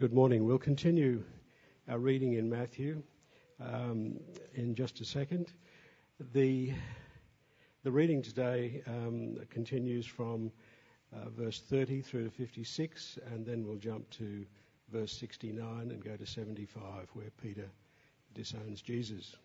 Good 0.00 0.14
morning. 0.14 0.46
We'll 0.46 0.56
continue 0.56 1.22
our 1.86 1.98
reading 1.98 2.32
in 2.32 2.48
Matthew 2.48 3.02
um, 3.60 4.18
in 4.54 4.74
just 4.74 5.02
a 5.02 5.04
second. 5.04 5.52
The, 6.32 6.72
the 7.84 7.90
reading 7.90 8.22
today 8.22 8.82
um, 8.86 9.36
continues 9.50 10.06
from 10.06 10.52
uh, 11.14 11.28
verse 11.28 11.60
30 11.60 12.00
through 12.00 12.24
to 12.24 12.30
56, 12.30 13.18
and 13.30 13.44
then 13.44 13.66
we'll 13.66 13.76
jump 13.76 14.08
to 14.12 14.46
verse 14.90 15.12
69 15.12 15.90
and 15.90 16.02
go 16.02 16.16
to 16.16 16.24
75, 16.24 17.10
where 17.12 17.28
Peter 17.42 17.68
disowns 18.32 18.80
Jesus 18.80 19.36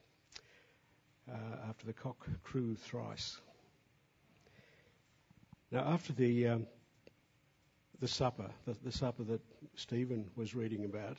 uh, 1.30 1.68
after 1.68 1.86
the 1.86 1.92
cock 1.92 2.26
crew 2.44 2.78
thrice. 2.78 3.42
Now, 5.70 5.82
after 5.82 6.14
the 6.14 6.48
um, 6.48 6.68
the 8.00 8.08
supper, 8.08 8.50
the, 8.66 8.76
the 8.84 8.92
supper 8.92 9.24
that 9.24 9.42
Stephen 9.76 10.30
was 10.36 10.56
reading 10.56 10.86
about, 10.86 11.18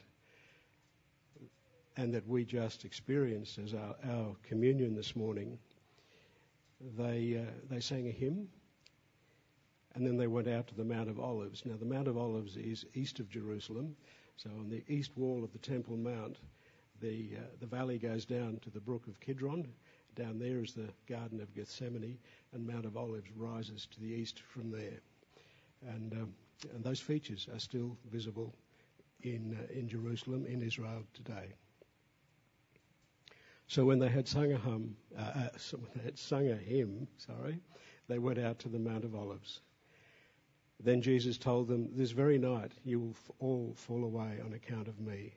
and 1.97 2.13
that 2.13 2.27
we 2.27 2.45
just 2.45 2.85
experienced 2.85 3.59
as 3.59 3.75
our, 3.75 3.95
our 4.11 4.37
communion 4.43 4.95
this 4.95 5.17
morning, 5.17 5.59
they, 6.97 7.43
uh, 7.43 7.51
they 7.71 7.81
sang 7.81 8.07
a 8.07 8.11
hymn 8.11 8.49
and 9.97 10.07
then 10.07 10.19
they 10.19 10.27
went 10.27 10.47
out 10.47 10.67
to 10.67 10.75
the 10.75 10.85
Mount 10.85 11.09
of 11.09 11.19
Olives. 11.19 11.65
Now, 11.65 11.77
the 11.79 11.87
Mount 11.87 12.07
of 12.07 12.19
Olives 12.19 12.59
is 12.59 12.85
east 12.93 13.19
of 13.19 13.31
Jerusalem, 13.31 13.97
so 14.37 14.51
on 14.51 14.69
the 14.69 14.85
east 14.89 15.17
wall 15.17 15.43
of 15.43 15.53
the 15.53 15.59
Temple 15.59 15.97
Mount, 15.97 16.37
the, 17.01 17.31
uh, 17.35 17.41
the 17.61 17.67
valley 17.67 17.99
goes 17.99 18.27
down 18.27 18.59
to 18.63 18.69
the 18.69 18.81
brook 18.81 19.07
of 19.07 19.19
Kidron. 19.21 19.67
Down 20.15 20.39
there 20.39 20.63
is 20.63 20.75
the 20.75 20.89
Garden 21.09 21.41
of 21.41 21.55
Gethsemane, 21.55 22.19
and 22.53 22.67
Mount 22.67 22.85
of 22.85 22.99
Olives 22.99 23.31
rises 23.35 23.89
to 23.93 24.01
the 24.01 24.07
east 24.07 24.41
from 24.41 24.71
there. 24.71 25.01
And 25.89 26.13
um, 26.13 26.35
and 26.75 26.83
those 26.83 27.01
features 27.01 27.49
are 27.53 27.59
still 27.59 27.97
visible 28.11 28.55
in, 29.23 29.57
uh, 29.59 29.73
in 29.73 29.89
Jerusalem, 29.89 30.47
in 30.47 30.63
Israel 30.63 31.03
today. 31.13 31.55
So 33.69 33.85
when 33.85 33.99
they 33.99 34.09
had 34.09 34.29
sung 34.29 34.53
a 34.53 34.59
hymn, 34.59 34.97
uh, 35.19 35.21
uh, 35.21 35.49
so 35.57 35.79
when 35.79 35.91
they 35.95 36.03
had 36.03 36.19
sung 36.19 36.49
a 36.49 36.57
hymn, 36.57 37.09
sorry, 37.19 37.61
they 38.09 38.19
went 38.19 38.39
out 38.39 38.59
to 38.61 38.69
the 38.69 38.79
Mount 38.79 39.05
of 39.05 39.15
Olives. 39.15 39.61
Then 40.79 41.03
Jesus 41.03 41.39
told 41.39 41.69
them, 41.69 41.89
This 41.93 42.13
very 42.13 42.39
night 42.39 42.73
you 42.85 43.01
will 43.01 43.17
all 43.41 43.75
fall 43.75 44.05
away 44.05 44.41
on 44.45 44.53
account 44.53 44.89
of 44.89 45.01
me, 45.01 45.35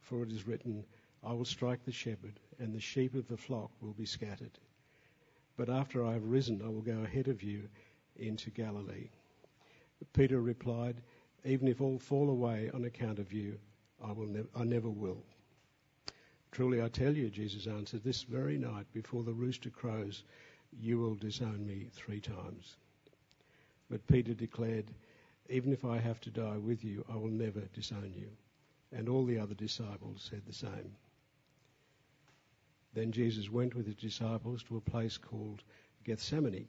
for 0.00 0.22
it 0.22 0.30
is 0.30 0.46
written, 0.46 0.84
I 1.24 1.32
will 1.32 1.44
strike 1.44 1.84
the 1.84 1.92
shepherd, 1.92 2.38
and 2.58 2.72
the 2.72 2.80
sheep 2.80 3.14
of 3.14 3.26
the 3.26 3.36
flock 3.36 3.70
will 3.80 3.94
be 3.94 4.06
scattered. 4.06 4.58
But 5.56 5.68
after 5.68 6.04
I 6.04 6.12
have 6.12 6.24
risen, 6.24 6.62
I 6.62 6.68
will 6.68 6.82
go 6.82 7.00
ahead 7.02 7.28
of 7.28 7.42
you 7.42 7.68
into 8.16 8.50
Galilee. 8.50 9.08
Peter 10.12 10.40
replied, 10.40 11.02
Even 11.44 11.68
if 11.68 11.80
all 11.80 11.98
fall 11.98 12.30
away 12.30 12.70
on 12.74 12.84
account 12.84 13.18
of 13.18 13.32
you, 13.32 13.58
I, 14.02 14.12
will 14.12 14.26
ne- 14.26 14.48
I 14.54 14.64
never 14.64 14.90
will. 14.90 15.22
Truly 16.50 16.82
I 16.82 16.88
tell 16.88 17.16
you, 17.16 17.30
Jesus 17.30 17.66
answered, 17.66 18.02
this 18.02 18.22
very 18.22 18.58
night 18.58 18.86
before 18.92 19.22
the 19.22 19.32
rooster 19.32 19.70
crows, 19.70 20.24
you 20.80 20.98
will 20.98 21.14
disown 21.14 21.66
me 21.66 21.86
three 21.92 22.20
times. 22.20 22.76
But 23.90 24.06
Peter 24.06 24.34
declared, 24.34 24.90
Even 25.48 25.72
if 25.72 25.84
I 25.84 25.98
have 25.98 26.20
to 26.22 26.30
die 26.30 26.58
with 26.58 26.84
you, 26.84 27.04
I 27.08 27.16
will 27.16 27.30
never 27.30 27.60
disown 27.72 28.12
you. 28.16 28.28
And 28.92 29.08
all 29.08 29.24
the 29.24 29.38
other 29.38 29.54
disciples 29.54 30.28
said 30.30 30.42
the 30.46 30.52
same. 30.52 30.96
Then 32.94 33.12
Jesus 33.12 33.50
went 33.50 33.74
with 33.74 33.86
his 33.86 33.96
disciples 33.96 34.62
to 34.64 34.76
a 34.76 34.80
place 34.80 35.16
called 35.16 35.62
Gethsemane 36.04 36.68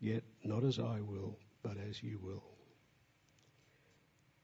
Yet 0.00 0.24
not 0.42 0.64
as 0.64 0.78
I 0.78 1.00
will, 1.00 1.38
but 1.62 1.76
as 1.78 2.02
you 2.02 2.18
will. 2.18 2.44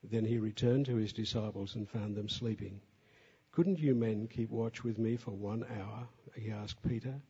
Then 0.03 0.25
he 0.25 0.39
returned 0.39 0.87
to 0.87 0.97
his 0.97 1.13
disciples 1.13 1.75
and 1.75 1.89
found 1.89 2.17
them 2.17 2.29
sleeping. 2.29 2.81
Couldn't 3.53 3.81
you 3.81 3.95
men 3.95 4.29
keep 4.29 4.51
watch 4.51 4.83
with 4.83 4.99
me 4.99 5.17
for 5.17 5.33
one 5.33 5.65
hour? 5.79 6.09
He 6.35 6.51
asked 6.51 6.83
Peter. 6.83 7.21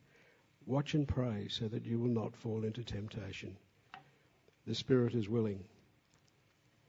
Watch 0.65 0.93
and 0.93 1.07
pray 1.07 1.47
so 1.49 1.67
that 1.67 1.85
you 1.85 1.99
will 1.99 2.07
not 2.09 2.35
fall 2.35 2.63
into 2.63 2.83
temptation. 2.83 3.57
The 4.65 4.75
spirit 4.75 5.15
is 5.15 5.27
willing, 5.27 5.65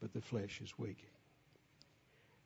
but 0.00 0.12
the 0.12 0.20
flesh 0.20 0.60
is 0.60 0.78
weak. 0.78 1.08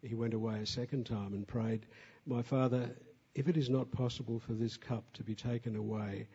He 0.02 0.14
went 0.14 0.34
away 0.34 0.60
a 0.60 0.66
second 0.66 1.04
time 1.04 1.34
and 1.34 1.46
prayed, 1.46 1.86
My 2.26 2.42
Father, 2.42 2.96
if 3.34 3.48
it 3.48 3.56
is 3.56 3.68
not 3.68 3.90
possible 3.90 4.38
for 4.38 4.54
this 4.54 4.76
cup 4.76 5.12
to 5.14 5.24
be 5.24 5.34
taken 5.34 5.74
away 5.76 6.28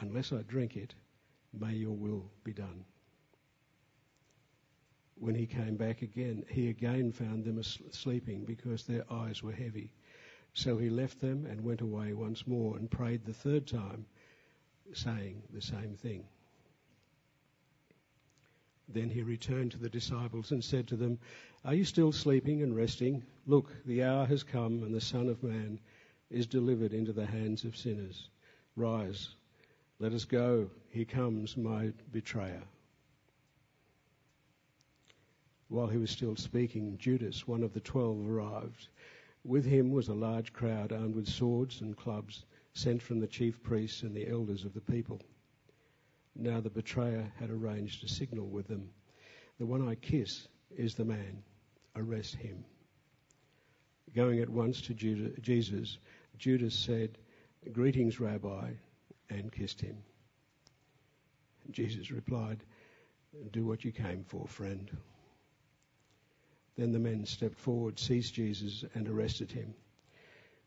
unless 0.00 0.32
I 0.32 0.42
drink 0.42 0.76
it, 0.76 0.94
May 1.52 1.74
your 1.74 1.96
will 1.96 2.30
be 2.44 2.52
done. 2.52 2.84
When 5.16 5.34
he 5.34 5.46
came 5.46 5.76
back 5.76 6.02
again, 6.02 6.44
he 6.48 6.68
again 6.68 7.10
found 7.10 7.44
them 7.44 7.62
sleeping 7.62 8.44
because 8.44 8.84
their 8.84 9.04
eyes 9.12 9.42
were 9.42 9.52
heavy. 9.52 9.90
So 10.52 10.78
he 10.78 10.90
left 10.90 11.20
them 11.20 11.46
and 11.46 11.62
went 11.62 11.80
away 11.80 12.12
once 12.12 12.46
more 12.46 12.76
and 12.76 12.90
prayed 12.90 13.24
the 13.24 13.32
third 13.32 13.66
time, 13.66 14.06
saying 14.92 15.42
the 15.52 15.60
same 15.60 15.96
thing. 15.96 16.24
Then 18.88 19.10
he 19.10 19.22
returned 19.22 19.72
to 19.72 19.78
the 19.78 19.90
disciples 19.90 20.50
and 20.50 20.64
said 20.64 20.88
to 20.88 20.96
them, 20.96 21.18
Are 21.64 21.74
you 21.74 21.84
still 21.84 22.10
sleeping 22.10 22.62
and 22.62 22.74
resting? 22.74 23.22
Look, 23.46 23.70
the 23.84 24.02
hour 24.02 24.24
has 24.26 24.42
come, 24.42 24.82
and 24.82 24.94
the 24.94 25.00
Son 25.00 25.28
of 25.28 25.42
Man 25.42 25.78
is 26.30 26.46
delivered 26.46 26.94
into 26.94 27.12
the 27.12 27.26
hands 27.26 27.64
of 27.64 27.76
sinners. 27.76 28.30
Rise, 28.76 29.34
let 30.00 30.12
us 30.12 30.24
go. 30.24 30.70
Here 30.90 31.04
comes 31.04 31.56
my 31.56 31.92
betrayer. 32.12 32.62
While 35.68 35.88
he 35.88 35.98
was 35.98 36.10
still 36.10 36.36
speaking, 36.36 36.96
Judas, 36.98 37.48
one 37.48 37.64
of 37.64 37.74
the 37.74 37.80
twelve, 37.80 38.28
arrived. 38.28 38.88
With 39.44 39.64
him 39.64 39.90
was 39.90 40.08
a 40.08 40.14
large 40.14 40.52
crowd 40.52 40.92
armed 40.92 41.16
with 41.16 41.26
swords 41.26 41.80
and 41.80 41.96
clubs 41.96 42.44
sent 42.74 43.02
from 43.02 43.18
the 43.18 43.26
chief 43.26 43.60
priests 43.62 44.02
and 44.02 44.14
the 44.14 44.28
elders 44.28 44.64
of 44.64 44.72
the 44.72 44.80
people. 44.80 45.20
Now 46.36 46.60
the 46.60 46.70
betrayer 46.70 47.32
had 47.38 47.50
arranged 47.50 48.04
a 48.04 48.08
signal 48.08 48.46
with 48.46 48.68
them. 48.68 48.88
The 49.58 49.66
one 49.66 49.86
I 49.86 49.96
kiss 49.96 50.46
is 50.76 50.94
the 50.94 51.04
man. 51.04 51.42
Arrest 51.96 52.36
him. 52.36 52.64
Going 54.14 54.38
at 54.38 54.48
once 54.48 54.80
to 54.82 54.94
Jesus, 54.94 55.98
Judas 56.38 56.74
said, 56.74 57.18
Greetings, 57.72 58.20
Rabbi 58.20 58.70
and 59.30 59.52
kissed 59.52 59.80
him. 59.80 59.96
Jesus 61.70 62.10
replied, 62.10 62.64
Do 63.52 63.64
what 63.64 63.84
you 63.84 63.92
came 63.92 64.24
for, 64.24 64.46
friend. 64.46 64.90
Then 66.76 66.92
the 66.92 66.98
men 66.98 67.26
stepped 67.26 67.58
forward, 67.58 67.98
seized 67.98 68.34
Jesus, 68.34 68.84
and 68.94 69.08
arrested 69.08 69.50
him. 69.50 69.74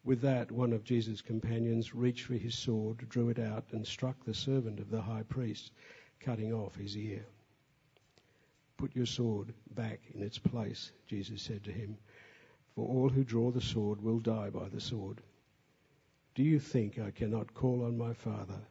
With 0.04 0.22
that, 0.22 0.52
one 0.52 0.74
of 0.74 0.84
Jesus' 0.84 1.22
companions 1.22 1.94
reached 1.94 2.26
for 2.26 2.36
his 2.36 2.56
sword, 2.56 3.08
drew 3.10 3.30
it 3.30 3.40
out, 3.40 3.66
and 3.72 3.86
struck 3.86 4.24
the 4.24 4.34
servant 4.34 4.80
of 4.80 4.90
the 4.90 5.02
high 5.02 5.24
priest, 5.24 5.72
cutting 6.20 6.54
off 6.54 6.76
his 6.76 6.98
ear. 6.98 7.26
Put 8.78 8.96
your 8.96 9.06
sword 9.06 9.54
back 9.76 10.00
in 10.14 10.24
its 10.24 10.40
place, 10.40 10.92
Jesus 11.08 11.42
said 11.42 11.64
to 11.66 11.72
him, 11.72 11.98
for 12.76 12.88
all 12.88 13.10
who 13.10 13.24
draw 13.24 13.52
the 13.52 13.62
sword 13.62 14.02
will 14.02 14.20
die 14.20 14.50
by 14.50 14.70
the 14.70 14.82
sword. 14.82 15.22
Do 16.34 16.44
you 16.44 16.60
think 16.60 16.98
I 16.98 17.12
cannot 17.12 17.54
call 17.54 17.84
on 17.84 17.98
my 17.98 18.14
Father, 18.14 18.62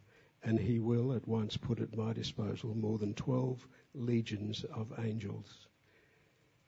and 0.42 0.58
he 0.58 0.78
will 0.78 1.12
at 1.12 1.28
once 1.28 1.58
put 1.58 1.78
at 1.78 1.94
my 1.94 2.14
disposal 2.14 2.74
more 2.74 2.96
than 2.96 3.12
twelve 3.12 3.68
legions 3.92 4.64
of 4.64 4.98
angels? 4.98 5.68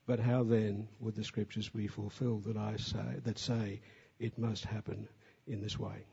But 0.04 0.20
how 0.20 0.44
then 0.44 0.88
would 1.00 1.14
the 1.14 1.24
scriptures 1.24 1.70
be 1.70 1.86
fulfilled 1.86 2.44
that 2.44 2.58
I 2.58 2.76
say 2.76 3.20
that 3.24 3.38
say 3.38 3.80
it 4.18 4.36
must 4.36 4.66
happen 4.66 5.08
in 5.46 5.62
this 5.62 5.78
way? 5.78 6.04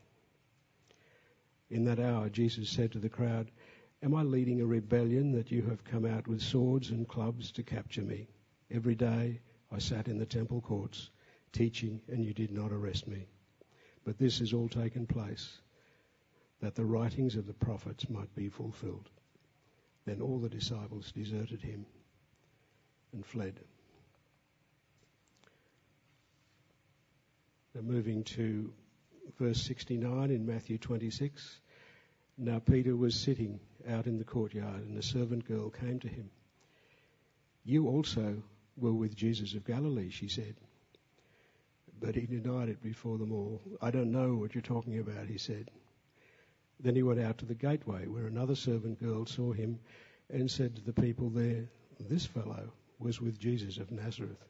In 1.70 1.84
that 1.84 2.00
hour 2.00 2.30
Jesus 2.30 2.70
said 2.70 2.94
to 2.94 3.00
the 3.00 3.10
crowd, 3.10 3.52
Am 4.02 4.16
I 4.16 4.24
leading 4.24 4.62
a 4.62 4.66
rebellion 4.66 5.34
that 5.34 5.52
you 5.52 5.64
have 5.64 5.84
come 5.84 6.06
out 6.06 6.26
with 6.26 6.42
swords 6.42 6.90
and 6.90 7.06
clubs 7.06 7.52
to 7.52 7.64
capture 7.64 8.04
me? 8.04 8.30
Every 8.72 8.96
day 8.96 9.42
I 9.74 9.80
sat 9.80 10.08
in 10.08 10.20
the 10.20 10.26
temple 10.26 10.62
courts 10.62 11.10
teaching, 11.52 12.02
and 12.08 12.24
you 12.24 12.34
did 12.34 12.52
not 12.52 12.72
arrest 12.72 13.08
me. 13.08 13.28
But 14.06 14.18
this 14.18 14.40
has 14.40 14.54
all 14.54 14.70
taken 14.70 15.06
place 15.06 15.60
that 16.62 16.76
the 16.76 16.86
writings 16.86 17.36
of 17.36 17.48
the 17.48 17.54
prophets 17.54 18.10
might 18.10 18.34
be 18.36 18.50
fulfilled. 18.50 19.10
Then 20.06 20.22
all 20.22 20.40
the 20.40 20.50
disciples 20.50 21.12
deserted 21.12 21.62
him 21.62 21.86
and 23.14 23.26
fled. 23.26 23.60
Now, 27.76 27.82
moving 27.82 28.24
to 28.24 28.74
verse 29.38 29.62
69 29.62 30.32
in 30.32 30.46
Matthew 30.46 30.78
26. 30.78 31.60
Now 32.38 32.60
Peter 32.60 32.96
was 32.96 33.16
sitting 33.16 33.60
out 33.88 34.08
in 34.08 34.18
the 34.18 34.24
courtyard, 34.24 34.82
and 34.86 34.98
a 34.98 35.04
servant 35.04 35.46
girl 35.46 35.70
came 35.70 36.00
to 36.00 36.08
him. 36.08 36.30
You 37.64 37.88
also 37.88 38.42
were 38.78 38.94
with 38.94 39.16
Jesus 39.16 39.54
of 39.54 39.66
Galilee, 39.66 40.10
she 40.10 40.28
said. 40.28 40.56
But 42.00 42.16
he 42.16 42.26
denied 42.26 42.70
it 42.70 42.82
before 42.82 43.18
them 43.18 43.32
all. 43.32 43.62
I 43.82 43.92
don't 43.92 44.12
know 44.12 44.36
what 44.36 44.56
you're 44.56 44.62
talking 44.62 45.00
about, 45.00 45.28
he 45.28 45.38
said. 45.38 45.70
Then 46.80 46.96
he 46.96 47.04
went 47.04 47.20
out 47.20 47.38
to 47.40 47.46
the 47.46 47.56
gateway, 47.56 48.08
where 48.08 48.28
another 48.28 48.56
servant 48.56 49.00
girl 49.02 49.26
saw 49.26 49.52
him 49.52 49.80
and 50.30 50.50
said 50.50 50.76
to 50.76 50.82
the 50.82 50.94
people 50.94 51.30
there, 51.30 51.70
This 52.00 52.26
fellow 52.26 52.72
was 53.00 53.20
with 53.20 53.40
Jesus 53.40 53.78
of 53.78 53.92
Nazareth. 53.92 54.46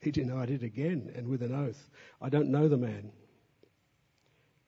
He 0.00 0.10
denied 0.10 0.50
it 0.50 0.62
again 0.62 1.10
and 1.14 1.26
with 1.28 1.42
an 1.42 1.52
oath, 1.52 1.90
I 2.20 2.28
don't 2.28 2.50
know 2.50 2.68
the 2.68 2.78
man. 2.78 3.12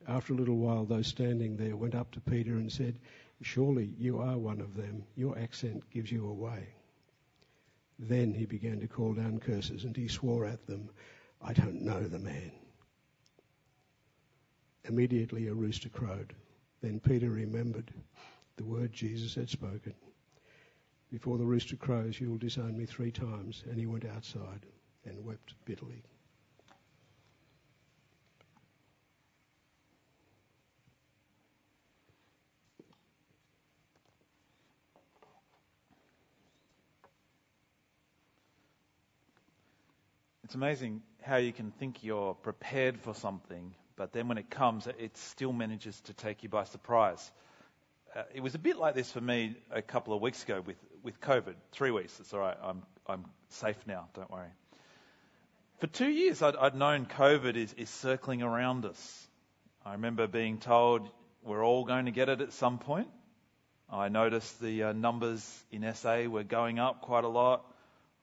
After 0.06 0.32
a 0.32 0.36
little 0.36 0.58
while, 0.58 0.84
those 0.84 1.06
standing 1.06 1.56
there 1.56 1.76
went 1.76 1.94
up 1.94 2.10
to 2.12 2.20
Peter 2.20 2.56
and 2.56 2.70
said, 2.70 2.98
Surely 3.40 3.94
you 3.98 4.18
are 4.18 4.36
one 4.38 4.60
of 4.60 4.74
them. 4.74 5.04
Your 5.14 5.38
accent 5.38 5.88
gives 5.90 6.10
you 6.10 6.28
away. 6.28 6.68
Then 7.98 8.34
he 8.34 8.46
began 8.46 8.80
to 8.80 8.88
call 8.88 9.14
down 9.14 9.38
curses 9.38 9.84
and 9.84 9.96
he 9.96 10.08
swore 10.08 10.44
at 10.44 10.66
them, 10.66 10.90
I 11.44 11.52
don't 11.52 11.82
know 11.82 12.00
the 12.00 12.18
man. 12.18 12.52
Immediately 14.84 15.48
a 15.48 15.54
rooster 15.54 15.88
crowed. 15.88 16.34
Then 16.80 17.00
Peter 17.00 17.30
remembered 17.30 17.92
the 18.56 18.64
word 18.64 18.92
Jesus 18.92 19.34
had 19.34 19.50
spoken. 19.50 19.94
Before 21.10 21.38
the 21.38 21.44
rooster 21.44 21.76
crows, 21.76 22.20
you 22.20 22.30
will 22.30 22.38
disown 22.38 22.76
me 22.76 22.86
three 22.86 23.10
times. 23.10 23.64
And 23.68 23.78
he 23.78 23.86
went 23.86 24.04
outside 24.04 24.66
and 25.04 25.24
wept 25.24 25.54
bitterly. 25.64 26.02
It's 40.52 40.56
amazing 40.56 41.00
how 41.22 41.36
you 41.36 41.50
can 41.50 41.70
think 41.70 42.04
you're 42.04 42.34
prepared 42.34 43.00
for 43.00 43.14
something, 43.14 43.74
but 43.96 44.12
then 44.12 44.28
when 44.28 44.36
it 44.36 44.50
comes, 44.50 44.86
it 44.86 45.16
still 45.16 45.50
manages 45.50 45.98
to 46.02 46.12
take 46.12 46.42
you 46.42 46.50
by 46.50 46.64
surprise. 46.64 47.32
Uh, 48.14 48.24
it 48.34 48.42
was 48.42 48.54
a 48.54 48.58
bit 48.58 48.76
like 48.76 48.94
this 48.94 49.10
for 49.10 49.22
me 49.22 49.56
a 49.70 49.80
couple 49.80 50.12
of 50.12 50.20
weeks 50.20 50.44
ago 50.44 50.60
with, 50.60 50.76
with 51.02 51.18
COVID. 51.22 51.54
Three 51.70 51.90
weeks, 51.90 52.20
it's 52.20 52.34
all 52.34 52.40
right. 52.40 52.58
I'm, 52.62 52.82
I'm 53.06 53.24
safe 53.48 53.78
now, 53.86 54.10
don't 54.12 54.30
worry. 54.30 54.50
For 55.78 55.86
two 55.86 56.10
years, 56.10 56.42
I'd, 56.42 56.56
I'd 56.56 56.74
known 56.74 57.06
COVID 57.06 57.56
is, 57.56 57.72
is 57.72 57.88
circling 57.88 58.42
around 58.42 58.84
us. 58.84 59.26
I 59.86 59.92
remember 59.92 60.26
being 60.26 60.58
told 60.58 61.08
we're 61.42 61.64
all 61.64 61.86
going 61.86 62.04
to 62.04 62.12
get 62.12 62.28
it 62.28 62.42
at 62.42 62.52
some 62.52 62.78
point. 62.78 63.08
I 63.90 64.10
noticed 64.10 64.60
the 64.60 64.82
uh, 64.82 64.92
numbers 64.92 65.64
in 65.70 65.90
SA 65.94 66.24
were 66.24 66.44
going 66.44 66.78
up 66.78 67.00
quite 67.00 67.24
a 67.24 67.28
lot. 67.28 67.64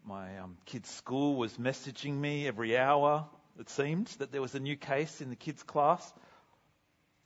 My 0.06 0.40
um, 0.40 0.58
kids' 0.66 0.90
school 0.90 1.36
was 1.36 1.58
messaging 1.58 2.14
me 2.14 2.48
every 2.48 2.78
hour, 2.78 3.28
it 3.60 3.70
seemed, 3.70 4.08
that 4.20 4.32
there 4.32 4.42
was 4.42 4.56
a 4.56 4.60
new 4.60 4.76
case 4.76 5.22
in 5.22 5.30
the 5.30 5.36
kids' 5.36 5.64
class. 5.64 6.14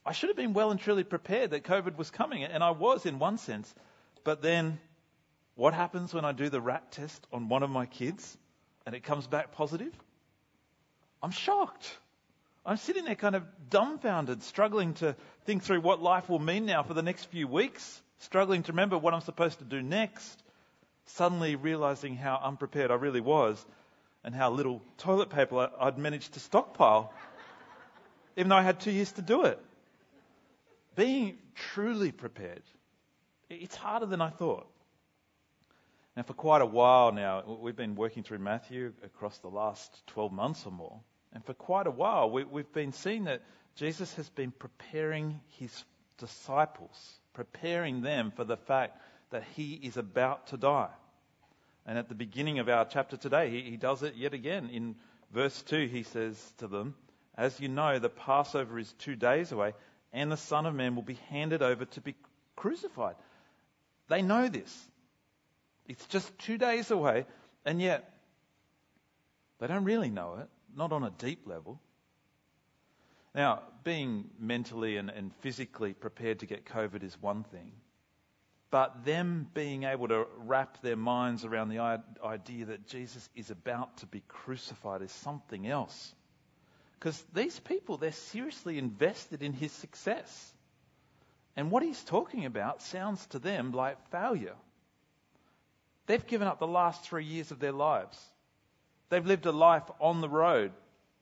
I 0.06 0.12
should 0.12 0.30
have 0.30 0.38
been 0.38 0.54
well 0.54 0.72
and 0.72 0.80
truly 0.80 1.04
prepared 1.04 1.52
that 1.52 1.64
COVID 1.64 1.98
was 1.98 2.12
coming, 2.12 2.44
and 2.44 2.64
I 2.64 2.72
was 2.72 3.06
in 3.06 3.20
one 3.20 3.38
sense. 3.38 3.74
But 4.24 4.42
then, 4.42 4.80
what 5.56 5.74
happens 5.74 6.14
when 6.14 6.26
I 6.26 6.32
do 6.32 6.50
the 6.50 6.62
rat 6.62 6.92
test 6.92 7.26
on 7.32 7.48
one 7.48 7.64
of 7.64 7.70
my 7.70 7.86
kids 7.86 8.38
and 8.86 8.96
it 8.96 9.04
comes 9.04 9.28
back 9.28 9.54
positive? 9.54 9.94
I'm 11.22 11.32
shocked. 11.32 11.98
I'm 12.66 12.78
sitting 12.78 13.06
there 13.06 13.16
kind 13.16 13.36
of 13.36 13.44
dumbfounded, 13.70 14.44
struggling 14.44 14.94
to 14.96 15.16
think 15.46 15.64
through 15.64 15.82
what 15.82 16.02
life 16.02 16.30
will 16.30 16.40
mean 16.40 16.66
now 16.66 16.84
for 16.84 16.94
the 16.94 17.02
next 17.02 17.26
few 17.26 17.48
weeks, 17.48 18.02
struggling 18.20 18.64
to 18.64 18.72
remember 18.72 18.98
what 18.98 19.14
I'm 19.14 19.22
supposed 19.22 19.60
to 19.60 19.66
do 19.66 19.82
next, 19.82 20.43
suddenly 21.06 21.56
realizing 21.56 22.16
how 22.16 22.40
unprepared 22.44 22.92
I 22.92 22.96
really 22.96 23.22
was 23.22 23.64
and 24.24 24.34
how 24.34 24.52
little 24.52 24.82
toilet 24.98 25.30
paper 25.30 25.70
I'd 25.80 25.98
managed 25.98 26.34
to 26.34 26.40
stockpile, 26.40 27.14
even 28.38 28.50
though 28.50 28.56
I 28.56 28.62
had 28.62 28.80
two 28.80 28.92
years 28.92 29.12
to 29.14 29.22
do 29.22 29.44
it. 29.46 29.60
Being 30.96 31.38
truly 31.56 32.12
prepared, 32.12 32.64
it's 33.50 33.76
harder 33.76 34.06
than 34.06 34.22
I 34.22 34.30
thought. 34.30 34.68
Now, 36.16 36.24
for 36.24 36.34
quite 36.34 36.62
a 36.62 36.66
while 36.66 37.12
now, 37.12 37.58
we've 37.62 37.76
been 37.76 37.96
working 37.96 38.24
through 38.24 38.40
Matthew 38.40 38.94
across 39.04 39.40
the 39.40 39.50
last 39.50 40.06
12 40.08 40.32
months 40.32 40.66
or 40.66 40.72
more. 40.72 41.00
And 41.34 41.44
for 41.44 41.56
quite 41.56 41.88
a 41.88 41.92
while, 41.92 42.30
we, 42.30 42.44
have 42.44 42.74
been 42.74 42.94
seeing 42.94 43.24
that 43.24 43.42
Jesus 43.76 44.14
has 44.16 44.30
been 44.30 44.52
preparing 44.52 45.42
his 45.58 45.84
disciples, 46.20 47.20
preparing 47.34 48.02
them 48.02 48.32
for 48.36 48.44
the 48.44 48.58
fact 48.58 49.02
that 49.34 49.44
he 49.56 49.74
is 49.74 49.98
about 49.98 50.48
to 50.48 50.58
die. 50.58 50.92
And 51.88 51.98
at 51.98 52.08
the 52.08 52.16
beginning 52.16 52.60
of 52.60 52.70
our 52.70 52.86
chapter 52.86 53.18
today, 53.18 53.50
he, 53.50 53.72
he 53.72 53.78
does 53.78 54.04
it 54.04 54.16
yet 54.16 54.34
again. 54.34 54.70
In 54.72 54.96
verse 55.34 55.60
2, 55.64 55.88
he 55.88 56.04
says 56.04 56.54
to 56.60 56.68
them, 56.68 56.94
As 57.36 57.60
you 57.60 57.68
know, 57.68 57.98
the 57.98 58.10
Passover 58.10 58.78
is 58.78 58.94
two 58.94 59.16
days 59.16 59.52
away, 59.52 59.74
and 60.14 60.32
the 60.32 60.38
Son 60.38 60.68
of 60.68 60.76
Man 60.76 60.96
will 60.96 61.04
be 61.04 61.18
handed 61.30 61.64
over 61.64 61.84
to 61.84 62.02
be 62.02 62.16
crucified. 62.56 63.16
They 64.08 64.22
know 64.22 64.48
this. 64.48 64.88
It's 65.88 66.06
just 66.06 66.38
two 66.38 66.60
days 66.60 66.92
away, 66.92 67.26
and 67.66 67.82
yet 67.82 68.14
they 69.60 69.66
don't 69.66 69.84
really 69.84 70.12
know 70.12 70.36
it, 70.42 70.48
not 70.78 70.92
on 70.92 71.04
a 71.04 71.10
deep 71.10 71.48
level. 71.48 71.82
Now, 73.34 73.64
being 73.84 74.30
mentally 74.40 74.98
and, 74.98 75.10
and 75.10 75.34
physically 75.42 75.94
prepared 75.94 76.40
to 76.40 76.46
get 76.46 76.66
COVID 76.66 77.04
is 77.04 77.20
one 77.20 77.44
thing. 77.46 77.72
But 78.74 79.06
them 79.06 79.48
being 79.54 79.84
able 79.84 80.08
to 80.08 80.26
wrap 80.36 80.82
their 80.82 80.96
minds 80.96 81.46
around 81.46 81.70
the 81.70 82.02
idea 82.26 82.66
that 82.66 82.88
Jesus 82.88 83.30
is 83.36 83.52
about 83.52 83.98
to 83.98 84.08
be 84.08 84.24
crucified 84.28 85.04
is 85.04 85.12
something 85.12 85.68
else. 85.68 86.16
Because 86.98 87.24
these 87.36 87.60
people, 87.60 87.98
they're 87.98 88.12
seriously 88.12 88.80
invested 88.80 89.44
in 89.44 89.54
his 89.54 89.72
success. 89.74 90.54
And 91.56 91.70
what 91.70 91.84
he's 91.84 92.04
talking 92.04 92.46
about 92.46 92.82
sounds 92.82 93.24
to 93.28 93.38
them 93.38 93.74
like 93.74 94.10
failure. 94.10 94.56
They've 96.08 96.26
given 96.26 96.48
up 96.48 96.58
the 96.58 96.66
last 96.66 97.04
three 97.04 97.26
years 97.26 97.52
of 97.52 97.60
their 97.60 97.72
lives. 97.72 98.20
They've 99.10 99.24
lived 99.24 99.46
a 99.46 99.52
life 99.52 99.88
on 100.00 100.20
the 100.20 100.30
road, 100.30 100.72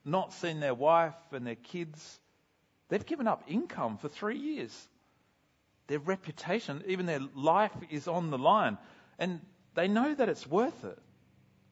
not 0.06 0.32
seen 0.32 0.62
their 0.62 0.74
wife 0.74 1.16
and 1.34 1.46
their 1.46 1.56
kids. 1.56 2.18
They've 2.88 3.06
given 3.06 3.28
up 3.28 3.44
income 3.50 3.98
for 3.98 4.08
three 4.08 4.38
years 4.38 4.88
their 5.92 6.00
reputation, 6.00 6.82
even 6.88 7.06
their 7.06 7.20
life 7.36 7.76
is 7.90 8.08
on 8.08 8.32
the 8.32 8.38
line. 8.38 8.78
And 9.20 9.42
they 9.76 9.90
know 9.90 10.16
that 10.16 10.30
it's 10.30 10.48
worth 10.48 10.86
it 10.86 10.98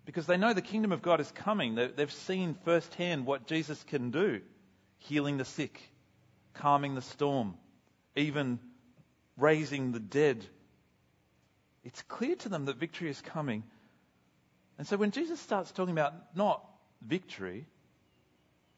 because 0.06 0.26
they 0.26 0.36
know 0.36 0.54
the 0.54 0.62
kingdom 0.62 0.92
of 0.92 1.02
God 1.02 1.22
is 1.22 1.32
coming. 1.32 1.76
They've 1.76 2.12
seen 2.12 2.58
firsthand 2.66 3.26
what 3.26 3.48
Jesus 3.48 3.82
can 3.86 4.12
do 4.12 4.42
healing 4.98 5.38
the 5.38 5.46
sick, 5.46 5.80
calming 6.54 6.96
the 6.96 7.02
storm, 7.02 7.56
even 8.18 8.60
raising 9.38 9.94
the 9.94 10.02
dead. 10.02 10.46
It's 11.86 12.02
clear 12.02 12.36
to 12.36 12.50
them 12.50 12.66
that 12.66 12.76
victory 12.76 13.10
is 13.10 13.22
coming. 13.22 13.64
And 14.78 14.86
so 14.86 14.98
when 14.98 15.12
Jesus 15.12 15.40
starts 15.40 15.72
talking 15.72 15.94
about 15.94 16.14
not 16.36 16.62
victory, 17.02 17.68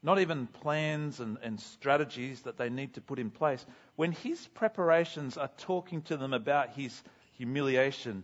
not 0.04 0.20
even 0.20 0.48
plans 0.48 1.20
and, 1.20 1.38
and 1.44 1.60
strategies 1.60 2.42
that 2.42 2.58
they 2.58 2.70
need 2.70 2.96
to 2.96 3.02
put 3.02 3.20
in 3.20 3.30
place. 3.30 3.66
When 4.02 4.14
his 4.14 4.48
preparations 4.56 5.38
are 5.38 5.52
talking 5.60 6.02
to 6.06 6.18
them 6.18 6.34
about 6.34 6.72
his 6.72 7.04
humiliation, 7.34 8.24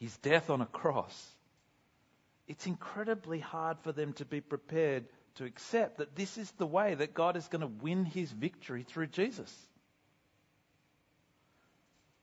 his 0.00 0.16
death 0.16 0.48
on 0.48 0.62
a 0.62 0.66
cross, 0.66 1.14
it's 2.48 2.66
incredibly 2.66 3.38
hard 3.38 3.76
for 3.80 3.92
them 3.92 4.14
to 4.14 4.24
be 4.24 4.40
prepared 4.40 5.04
to 5.34 5.44
accept 5.44 5.98
that 5.98 6.16
this 6.16 6.38
is 6.38 6.50
the 6.52 6.66
way 6.66 6.94
that 6.94 7.12
God 7.12 7.36
is 7.36 7.48
going 7.48 7.60
to 7.60 7.66
win 7.66 8.06
his 8.06 8.32
victory 8.32 8.82
through 8.82 9.08
Jesus. 9.08 9.54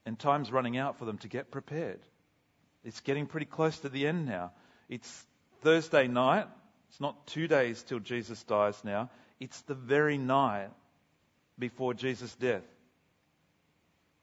And 0.04 0.18
time's 0.18 0.50
running 0.50 0.76
out 0.76 0.98
for 0.98 1.04
them 1.04 1.18
to 1.18 1.28
get 1.28 1.52
prepared. 1.52 2.00
It's 2.82 2.98
getting 2.98 3.26
pretty 3.26 3.46
close 3.46 3.78
to 3.78 3.88
the 3.88 4.08
end 4.08 4.26
now. 4.26 4.50
It's 4.88 5.24
Thursday 5.60 6.08
night. 6.08 6.48
It's 6.88 7.00
not 7.00 7.28
two 7.28 7.46
days 7.46 7.80
till 7.84 8.00
Jesus 8.00 8.42
dies 8.42 8.82
now. 8.82 9.08
It's 9.38 9.60
the 9.60 9.76
very 9.76 10.18
night 10.18 10.70
before 11.60 11.94
Jesus' 11.94 12.34
death. 12.34 12.64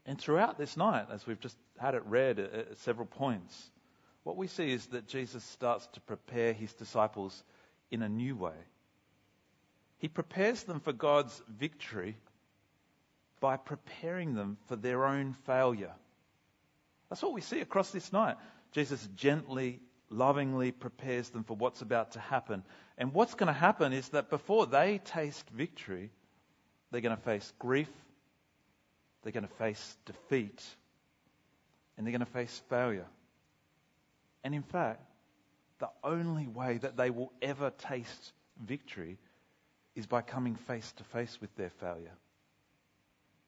And 0.06 0.20
throughout 0.20 0.58
this 0.58 0.76
night, 0.76 1.08
as 1.12 1.26
we've 1.28 1.40
just 1.40 1.58
had 1.78 1.96
it 1.96 2.04
read 2.06 2.40
at, 2.40 2.78
several 2.80 3.08
points, 3.08 3.72
what 4.24 4.38
we 4.38 4.48
see 4.48 4.72
is 4.72 4.86
that 4.88 5.08
Jesus 5.08 5.44
starts 5.44 5.88
to 5.94 6.02
prepare 6.02 6.54
his 6.54 6.74
disciples 6.74 7.44
in 7.92 8.02
a 8.02 8.10
new 8.10 8.36
way. 8.36 8.56
He 10.00 10.08
prepares 10.08 10.64
them 10.64 10.80
for 10.80 10.94
God's 10.94 11.42
victory 11.48 12.18
by 13.40 13.58
preparing 13.58 14.34
them 14.34 14.58
for 14.68 14.76
their 14.76 15.06
own 15.06 15.34
failure. 15.46 15.94
That's 17.10 17.22
what 17.22 17.34
we 17.34 17.42
see 17.42 17.62
across 17.62 17.92
this 17.92 18.12
night. 18.12 18.36
Jesus 18.72 19.08
gently 19.16 19.80
lovingly 20.10 20.72
prepares 20.72 21.30
them 21.30 21.44
for 21.44 21.56
what's 21.56 21.82
about 21.82 22.14
to 22.14 22.20
happen. 22.20 22.64
And 22.98 23.14
what's 23.14 23.36
going 23.36 23.48
to 23.48 23.60
happen 23.60 23.94
is 23.94 24.10
that 24.10 24.30
before 24.30 24.66
they 24.66 25.00
taste 25.00 25.50
victory, 25.50 26.12
they're 26.92 27.02
going 27.02 27.16
to 27.16 27.24
face 27.24 27.52
grief, 27.60 27.90
they're 29.24 29.32
going 29.32 29.48
to 29.48 29.54
face 29.56 29.98
defeat, 30.06 30.64
and 31.98 32.06
they're 32.06 32.12
going 32.12 32.20
to 32.20 32.26
face 32.26 32.62
failure. 32.70 33.08
And 34.44 34.56
in 34.56 34.64
fact, 34.64 35.02
the 35.80 35.90
only 36.04 36.48
way 36.48 36.78
that 36.78 36.98
they 36.98 37.10
will 37.10 37.32
ever 37.42 37.72
taste 37.72 38.34
victory 38.66 39.18
is 39.96 40.06
by 40.06 40.22
coming 40.22 40.56
face 40.56 40.92
to 40.94 41.04
face 41.04 41.38
with 41.42 41.56
their 41.56 41.72
failure. 41.82 42.14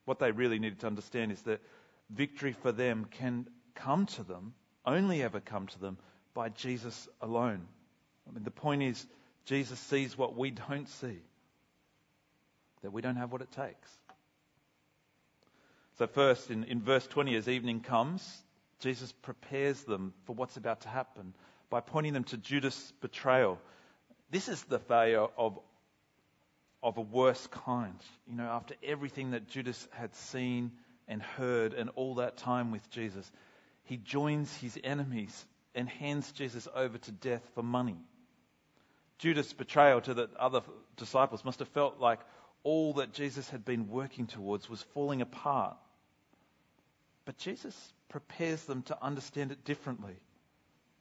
What 0.04 0.18
they 0.18 0.32
really 0.32 0.58
needed 0.58 0.80
to 0.80 0.86
understand 0.86 1.32
is 1.32 1.42
that 1.42 1.60
victory 2.10 2.52
for 2.52 2.72
them 2.72 3.06
can 3.10 3.46
come 3.74 4.06
to 4.06 4.22
them, 4.22 4.54
only 4.84 5.22
ever 5.22 5.40
come 5.40 5.66
to 5.68 5.80
them, 5.80 5.98
by 6.34 6.48
Jesus 6.48 7.08
alone. 7.20 7.66
I 8.28 8.32
mean, 8.32 8.44
the 8.44 8.50
point 8.50 8.82
is, 8.82 9.06
Jesus 9.44 9.78
sees 9.78 10.16
what 10.16 10.36
we 10.36 10.50
don't 10.50 10.88
see, 10.88 11.18
that 12.82 12.92
we 12.92 13.02
don't 13.02 13.16
have 13.16 13.32
what 13.32 13.42
it 13.42 13.50
takes. 13.52 13.90
So, 15.98 16.06
first, 16.06 16.50
in, 16.50 16.64
in 16.64 16.80
verse 16.80 17.06
20, 17.06 17.34
as 17.36 17.48
evening 17.48 17.80
comes, 17.80 18.42
Jesus 18.80 19.12
prepares 19.12 19.82
them 19.82 20.14
for 20.24 20.34
what's 20.34 20.56
about 20.56 20.80
to 20.82 20.88
happen 20.88 21.34
by 21.68 21.80
pointing 21.80 22.14
them 22.14 22.24
to 22.24 22.36
Judas' 22.36 22.92
betrayal. 23.00 23.58
This 24.30 24.48
is 24.48 24.62
the 24.64 24.78
failure 24.78 25.26
of, 25.36 25.58
of 26.82 26.96
a 26.96 27.02
worse 27.02 27.46
kind. 27.48 27.98
You 28.26 28.36
know, 28.36 28.48
after 28.48 28.74
everything 28.82 29.32
that 29.32 29.48
Judas 29.48 29.86
had 29.92 30.14
seen 30.14 30.72
and 31.06 31.20
heard 31.22 31.74
and 31.74 31.90
all 31.96 32.14
that 32.16 32.38
time 32.38 32.70
with 32.70 32.88
Jesus, 32.90 33.30
he 33.84 33.98
joins 33.98 34.54
his 34.56 34.78
enemies 34.82 35.44
and 35.74 35.88
hands 35.88 36.32
Jesus 36.32 36.66
over 36.74 36.96
to 36.96 37.12
death 37.12 37.42
for 37.54 37.62
money. 37.62 37.96
Judas' 39.18 39.52
betrayal 39.52 40.00
to 40.00 40.14
the 40.14 40.30
other 40.38 40.62
disciples 40.96 41.44
must 41.44 41.58
have 41.58 41.68
felt 41.68 42.00
like 42.00 42.20
all 42.62 42.94
that 42.94 43.12
Jesus 43.12 43.48
had 43.50 43.64
been 43.64 43.88
working 43.88 44.26
towards 44.26 44.68
was 44.68 44.82
falling 44.94 45.22
apart. 45.22 45.76
But 47.24 47.38
Jesus 47.38 47.92
prepares 48.08 48.64
them 48.64 48.82
to 48.82 49.02
understand 49.02 49.52
it 49.52 49.64
differently. 49.64 50.16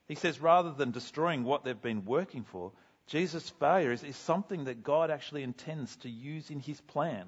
He 0.07 0.15
says 0.15 0.39
rather 0.39 0.71
than 0.71 0.91
destroying 0.91 1.43
what 1.43 1.63
they've 1.63 1.81
been 1.81 2.05
working 2.05 2.43
for, 2.43 2.71
Jesus' 3.07 3.49
failure 3.49 3.91
is, 3.91 4.03
is 4.03 4.15
something 4.15 4.65
that 4.65 4.83
God 4.83 5.09
actually 5.09 5.43
intends 5.43 5.95
to 5.97 6.09
use 6.09 6.49
in 6.49 6.59
his 6.59 6.79
plan. 6.81 7.25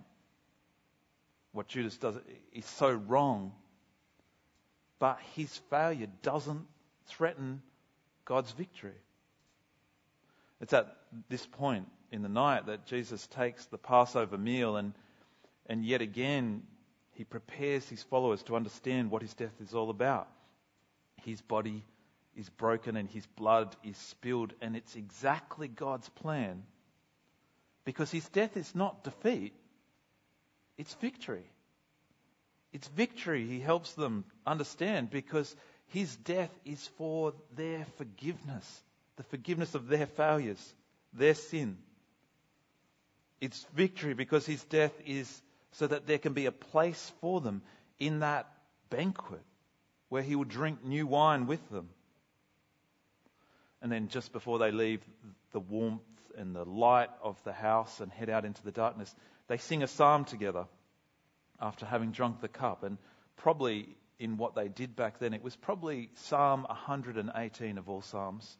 What 1.52 1.68
Judas 1.68 1.98
does 1.98 2.16
is 2.54 2.66
so 2.66 2.92
wrong, 2.92 3.52
but 5.00 5.20
his 5.36 5.58
failure 5.70 6.08
doesn't 6.22 6.66
threaten 7.08 7.62
God's 8.26 8.52
victory. 8.52 8.94
It's 10.62 10.74
at 10.74 10.96
this 11.28 11.46
point 11.46 11.88
in 12.12 12.22
the 12.22 12.30
night 12.30 12.66
that 12.66 12.86
Jesus 12.86 13.26
takes 13.28 13.66
the 13.66 13.78
Passover 13.78 14.38
meal 14.38 14.76
and, 14.76 14.94
and 15.68 15.86
yet 15.86 16.02
again 16.02 16.64
he 17.14 17.24
prepares 17.24 17.88
his 17.88 18.04
followers 18.04 18.44
to 18.44 18.56
understand 18.56 19.12
what 19.12 19.22
his 19.22 19.34
death 19.34 19.54
is 19.62 19.74
all 19.74 19.90
about. 19.90 20.28
His 21.24 21.42
body 21.42 21.84
is 22.36 22.50
broken 22.50 22.96
and 22.96 23.10
his 23.10 23.26
blood 23.26 23.76
is 23.84 23.98
spilled, 23.98 24.54
and 24.62 24.76
it's 24.76 24.96
exactly 24.96 25.68
God's 25.68 26.08
plan 26.10 26.64
because 27.84 28.12
his 28.12 28.28
death 28.30 28.58
is 28.58 28.74
not 28.76 29.04
defeat, 29.04 29.54
it's 30.78 30.94
victory. 30.96 31.46
It's 32.74 32.88
victory 32.88 33.46
he 33.46 33.60
helps 33.60 33.94
them 33.94 34.24
understand 34.46 35.10
because 35.10 35.54
his 35.88 36.16
death 36.16 36.52
is 36.64 36.88
for 36.98 37.34
their 37.56 37.86
forgiveness, 37.98 38.84
the 39.18 39.24
forgiveness 39.24 39.76
of 39.76 39.88
their 39.88 40.06
failures, 40.06 40.74
their 41.12 41.34
sin. 41.34 41.78
It's 43.42 43.66
victory 43.74 44.14
because 44.14 44.46
his 44.46 44.64
death 44.64 44.94
is 45.06 45.42
so 45.74 45.88
that 45.88 46.08
there 46.08 46.20
can 46.20 46.34
be 46.34 46.46
a 46.46 46.52
place 46.52 47.12
for 47.20 47.42
them 47.42 47.62
in 48.00 48.20
that 48.20 48.48
banquet 48.90 49.42
where 50.10 50.22
he 50.22 50.36
will 50.36 50.46
drink 50.46 50.84
new 50.86 51.08
wine 51.08 51.48
with 51.48 51.68
them. 51.70 51.90
And 53.82 53.92
then 53.92 54.10
just 54.10 54.32
before 54.32 54.60
they 54.60 54.72
leave 54.72 55.02
the 55.54 55.60
warmth 55.60 56.02
and 56.38 56.56
the 56.56 56.66
light 56.66 57.10
of 57.24 57.44
the 57.44 57.54
house 57.54 58.00
and 58.00 58.12
head 58.12 58.30
out 58.30 58.46
into 58.46 58.64
the 58.64 58.72
darkness, 58.72 59.14
they 59.48 59.58
sing 59.58 59.82
a 59.82 59.88
psalm 59.88 60.24
together 60.24 60.66
after 61.60 61.86
having 61.86 62.12
drunk 62.12 62.42
the 62.42 62.48
cup. 62.48 62.84
And 62.84 62.98
probably 63.38 63.90
in 64.22 64.38
what 64.38 64.54
they 64.54 64.68
did 64.68 64.96
back 64.96 65.18
then. 65.18 65.34
It 65.34 65.44
was 65.44 65.56
probably 65.56 66.12
Psalm 66.14 66.64
118 66.70 67.80
of 67.80 67.90
all 67.90 68.04
Psalms. 68.04 68.56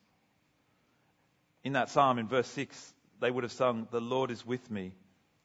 In 1.64 1.74
that 1.74 1.92
psalm, 1.92 2.18
in 2.18 2.28
verse 2.28 2.48
6, 2.48 2.94
they 3.22 3.32
would 3.32 3.44
have 3.44 3.54
sung, 3.54 3.88
The 3.92 4.02
Lord 4.02 4.32
is 4.32 4.46
with 4.46 4.70
me, 4.70 4.94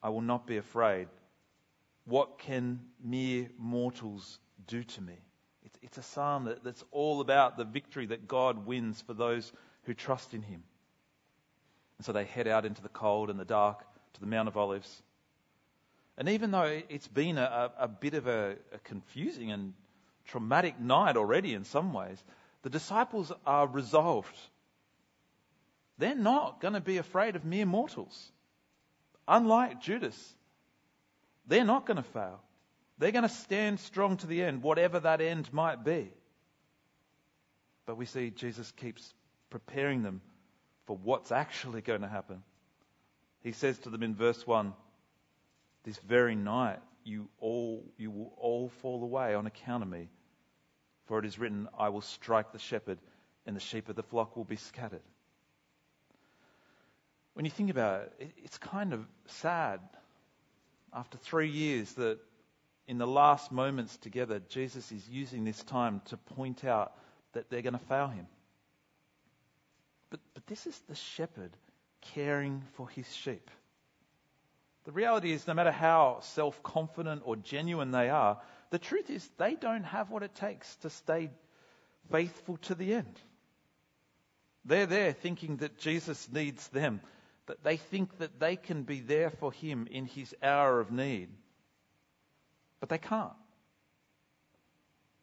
I 0.03 0.09
will 0.09 0.23
not 0.23 0.47
be 0.47 0.57
afraid. 0.57 1.09
What 2.07 2.39
can 2.39 2.81
mere 3.03 3.49
mortals 3.59 4.39
do 4.67 4.83
to 4.83 5.01
me? 5.01 5.15
It's, 5.65 5.79
it's 5.83 5.99
a 5.99 6.03
psalm 6.03 6.45
that, 6.45 6.65
that's 6.65 6.85
all 6.91 7.21
about 7.21 7.57
the 7.57 7.65
victory 7.65 8.07
that 8.07 8.27
God 8.27 8.67
wins 8.67 9.01
for 9.03 9.15
those 9.15 9.53
who 9.85 9.95
trust 9.95 10.33
in 10.33 10.43
Him. 10.43 10.63
And 11.99 12.07
so 12.07 12.13
they 12.13 12.25
head 12.25 12.47
out 12.49 12.67
into 12.67 12.83
the 12.83 12.89
cold 12.89 13.31
and 13.31 13.39
the 13.39 13.45
dark 13.45 13.85
to 14.15 14.21
the 14.21 14.27
Mount 14.27 14.49
of 14.49 14.57
Olives. 14.57 15.03
And 16.19 16.29
even 16.29 16.51
though 16.51 16.81
it's 16.89 17.09
been 17.09 17.37
a, 17.37 17.73
a 17.79 17.89
bit 17.89 18.15
of 18.15 18.27
a, 18.27 18.57
a 18.73 18.79
confusing 18.85 19.53
and 19.53 19.75
traumatic 20.27 20.81
night 20.81 21.17
already 21.17 21.55
in 21.55 21.65
some 21.65 21.93
ways, 21.93 22.23
the 22.63 22.71
disciples 22.71 23.33
are 23.45 23.67
resolved. 23.67 24.37
They're 25.99 26.15
not 26.15 26.61
going 26.61 26.75
to 26.75 26.81
be 26.81 26.99
afraid 26.99 27.37
of 27.37 27.45
mere 27.45 27.67
mortals. 27.67 28.33
Unlike 29.27 29.81
Judas, 29.81 30.35
they're 31.47 31.65
not 31.65 31.87
going 31.87 31.97
to 31.97 32.03
fail. 32.03 32.41
They're 32.99 33.13
going 33.13 33.23
to 33.23 33.29
stand 33.29 33.81
strong 33.81 34.17
to 34.19 34.27
the 34.27 34.43
end, 34.43 34.63
whatever 34.63 35.01
that 35.01 35.21
end 35.21 35.53
might 35.53 35.85
be. 35.85 36.11
But 37.87 37.97
we 37.97 38.07
see 38.07 38.31
Jesus 38.31 38.71
keeps 38.73 39.15
preparing 39.51 40.03
them 40.03 40.21
for 40.87 40.97
what's 40.97 41.33
actually 41.33 41.83
going 41.83 42.01
to 42.03 42.09
happen. 42.09 42.43
He 43.43 43.53
says 43.53 43.79
to 43.81 43.91
them 43.91 44.03
in 44.03 44.15
verse 44.15 44.47
1 44.47 44.73
This 45.85 45.99
very 45.99 46.35
night 46.35 46.81
you 47.05 47.29
all 47.39 47.85
you 47.97 48.11
will 48.11 48.33
all 48.37 48.69
fall 48.83 49.03
away 49.03 49.35
on 49.35 49.47
account 49.47 49.83
of 49.83 49.89
me. 49.89 50.09
For 51.07 51.21
it 51.21 51.25
is 51.25 51.39
written, 51.39 51.69
I 51.79 51.91
will 51.91 52.01
strike 52.01 52.51
the 52.53 52.59
shepherd, 52.59 52.99
and 53.47 53.55
the 53.55 53.61
sheep 53.61 53.89
of 53.89 53.95
the 53.95 54.03
flock 54.03 54.37
will 54.37 54.45
be 54.45 54.57
scattered. 54.57 55.03
When 57.37 57.45
you 57.45 57.51
think 57.51 57.69
about 57.69 58.13
it, 58.19 58.31
it's 58.39 58.57
kind 58.57 58.95
of 58.95 59.07
sad 59.27 59.81
after 60.91 61.19
three 61.19 61.51
years 61.51 61.93
that 61.93 62.19
in 62.89 62.97
the 62.97 63.07
last 63.07 63.53
moments 63.53 63.95
together, 63.99 64.41
Jesus 64.49 64.91
is 64.91 65.07
using 65.07 65.45
this 65.45 65.63
time 65.65 66.01
to 66.07 66.17
point 66.17 66.65
out 66.65 66.95
that 67.35 67.51
they're 67.51 67.61
going 67.61 67.75
to 67.75 67.87
fail 67.91 68.09
him. 68.09 68.27
But, 70.09 70.21
but 70.33 70.47
this 70.47 70.67
is 70.67 70.81
the 70.89 70.95
shepherd 70.95 71.51
caring 72.15 72.63
for 72.73 72.89
his 72.89 73.15
sheep. 73.15 73.51
The 74.87 74.93
reality 74.93 75.31
is, 75.31 75.47
no 75.47 75.53
matter 75.53 75.73
how 75.73 76.21
self 76.23 76.63
confident 76.63 77.21
or 77.27 77.37
genuine 77.37 77.91
they 77.91 78.09
are, 78.09 78.41
the 78.71 78.79
truth 78.79 79.11
is 79.11 79.29
they 79.37 79.57
don't 79.57 79.85
have 79.85 80.11
what 80.11 80.23
it 80.23 80.35
takes 80.37 80.75
to 80.77 80.89
stay 80.89 81.29
faithful 82.11 82.57
to 82.63 82.75
the 82.75 82.95
end. 82.95 83.21
They're 84.65 84.87
there 84.87 85.13
thinking 85.13 85.59
that 85.59 85.77
Jesus 85.77 86.31
needs 86.33 86.67
them, 86.69 87.03
that 87.47 87.63
they 87.63 87.77
think 87.77 88.19
that 88.19 88.41
they 88.41 88.57
can 88.57 88.83
be 88.83 89.01
there 89.01 89.31
for 89.31 89.53
him 89.53 89.87
in 89.91 90.07
his 90.07 90.35
hour 90.43 90.81
of 90.81 90.91
need. 90.91 91.29
But 92.81 92.89
they 92.89 92.99
can't. 92.99 93.33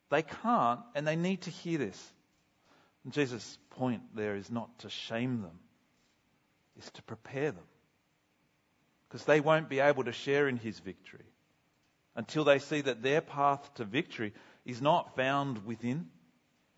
They 0.10 0.24
can't, 0.24 0.80
and 0.96 1.08
they 1.08 1.16
need 1.16 1.42
to 1.42 1.50
hear 1.50 1.78
this. 1.78 2.14
And 3.04 3.14
Jesus' 3.14 3.58
point 3.72 4.02
there 4.16 4.36
is 4.36 4.50
not 4.50 4.80
to 4.80 4.90
shame 4.90 5.42
them, 5.42 5.60
is 6.78 6.90
to 6.92 7.04
prepare 7.04 7.52
them 7.52 7.66
because 9.14 9.26
they 9.26 9.42
won't 9.42 9.70
be 9.70 9.80
able 9.80 10.04
to 10.04 10.12
share 10.12 10.48
in 10.48 10.58
his 10.58 10.80
victory 10.80 11.26
until 12.16 12.44
they 12.44 12.58
see 12.60 12.82
that 12.82 13.04
their 13.04 13.22
path 13.22 13.74
to 13.76 13.86
victory 13.86 14.34
is 14.66 14.82
not 14.82 15.16
found 15.16 15.66
within. 15.66 16.08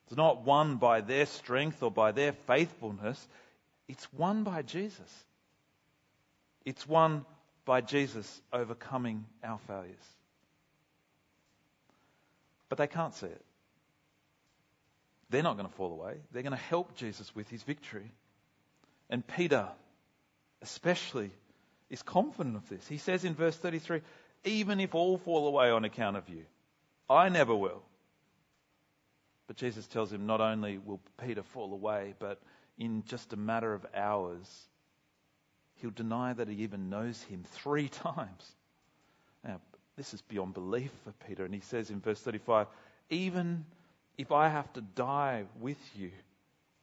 It's 0.08 0.18
not 0.18 0.44
won 0.44 0.76
by 0.76 1.02
their 1.02 1.26
strength 1.28 1.82
or 1.82 1.92
by 1.92 2.12
their 2.12 2.34
faithfulness. 2.34 3.26
It's 3.88 4.12
won 4.12 4.44
by 4.44 4.64
Jesus. 4.64 5.26
It's 6.66 6.88
won 6.88 7.26
by 7.64 7.82
Jesus 7.82 8.42
overcoming 8.52 9.26
our 9.44 9.60
failures. 9.68 9.96
But 12.70 12.78
they 12.78 12.88
can't 12.88 13.14
see 13.14 13.28
it. 13.28 13.46
They're 15.30 15.44
not 15.44 15.58
going 15.58 15.70
to 15.70 15.76
fall 15.76 15.92
away. 15.92 16.16
They're 16.32 16.44
going 16.44 16.52
to 16.52 16.58
help 16.58 16.96
Jesus 16.96 17.36
with 17.36 17.50
his 17.50 17.64
victory. 17.64 18.12
And 19.10 19.26
Peter, 19.26 19.68
especially, 20.62 21.32
is 21.90 22.02
confident 22.02 22.56
of 22.56 22.68
this. 22.70 22.88
He 22.88 22.98
says 22.98 23.26
in 23.26 23.34
verse 23.34 23.56
33 23.56 24.02
Even 24.44 24.80
if 24.80 24.96
all 24.96 25.18
fall 25.18 25.48
away 25.48 25.70
on 25.70 25.86
account 25.86 26.18
of 26.18 26.30
you, 26.30 26.44
I 27.10 27.30
never 27.30 27.56
will. 27.56 27.84
But 29.48 29.58
Jesus 29.58 29.86
tells 29.88 30.12
him 30.12 30.26
not 30.26 30.42
only 30.42 30.80
will 30.80 31.00
Peter 31.24 31.44
fall 31.44 31.72
away, 31.72 32.16
but 32.20 32.42
in 32.78 33.04
just 33.06 33.34
a 33.34 33.38
matter 33.38 33.74
of 33.74 33.86
hours, 33.96 34.48
he'll 35.86 35.92
deny 35.92 36.34
that 36.34 36.50
he 36.50 36.64
even 36.64 36.90
knows 36.90 37.22
him 37.24 37.44
three 37.52 37.88
times. 37.90 38.56
Now, 39.44 39.62
this 39.96 40.16
is 40.16 40.22
beyond 40.22 40.56
belief 40.56 40.92
for 41.04 41.14
Peter. 41.28 41.46
And 41.46 41.54
he 41.54 41.62
says 41.62 41.92
in 41.92 42.02
verse 42.02 42.20
35 42.20 42.68
Even 43.12 43.66
if 44.18 44.32
I 44.32 44.50
have 44.50 44.72
to 44.74 44.82
die 44.82 45.44
with 45.60 45.78
you, 45.96 46.10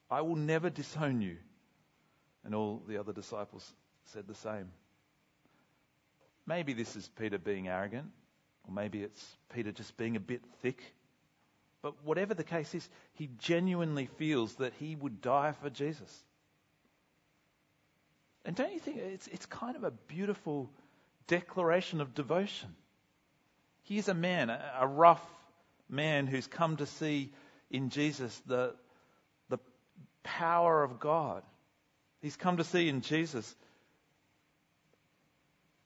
I 0.08 0.20
will 0.20 0.36
never 0.36 0.70
disown 0.70 1.20
you. 1.20 1.36
And 2.44 2.54
all 2.54 2.80
the 2.86 2.98
other 2.98 3.12
disciples 3.12 3.72
said 4.06 4.28
the 4.28 4.34
same. 4.34 4.70
Maybe 6.46 6.72
this 6.72 6.94
is 6.94 7.08
Peter 7.18 7.38
being 7.38 7.68
arrogant, 7.68 8.06
or 8.66 8.74
maybe 8.74 9.02
it's 9.02 9.36
Peter 9.52 9.72
just 9.72 9.96
being 9.96 10.16
a 10.16 10.20
bit 10.20 10.42
thick. 10.60 10.80
But 11.82 11.94
whatever 12.04 12.34
the 12.34 12.44
case 12.44 12.74
is, 12.74 12.88
he 13.14 13.28
genuinely 13.38 14.06
feels 14.18 14.54
that 14.54 14.72
he 14.78 14.94
would 14.94 15.20
die 15.20 15.54
for 15.60 15.70
Jesus. 15.70 16.24
And 18.44 18.56
don't 18.56 18.72
you 18.72 18.80
think 18.80 18.98
it's, 18.98 19.26
it's 19.28 19.46
kind 19.46 19.76
of 19.76 19.84
a 19.84 19.90
beautiful 19.90 20.70
declaration 21.26 22.00
of 22.00 22.14
devotion? 22.14 22.74
Here's 23.84 24.08
a 24.08 24.14
man, 24.14 24.50
a, 24.50 24.60
a 24.80 24.86
rough 24.86 25.22
man 25.88 26.26
who's 26.26 26.46
come 26.46 26.76
to 26.78 26.86
see 26.86 27.32
in 27.70 27.90
Jesus 27.90 28.40
the, 28.46 28.74
the 29.48 29.58
power 30.22 30.82
of 30.82 30.98
God. 30.98 31.42
He's 32.20 32.36
come 32.36 32.56
to 32.56 32.64
see 32.64 32.88
in 32.88 33.00
Jesus 33.00 33.54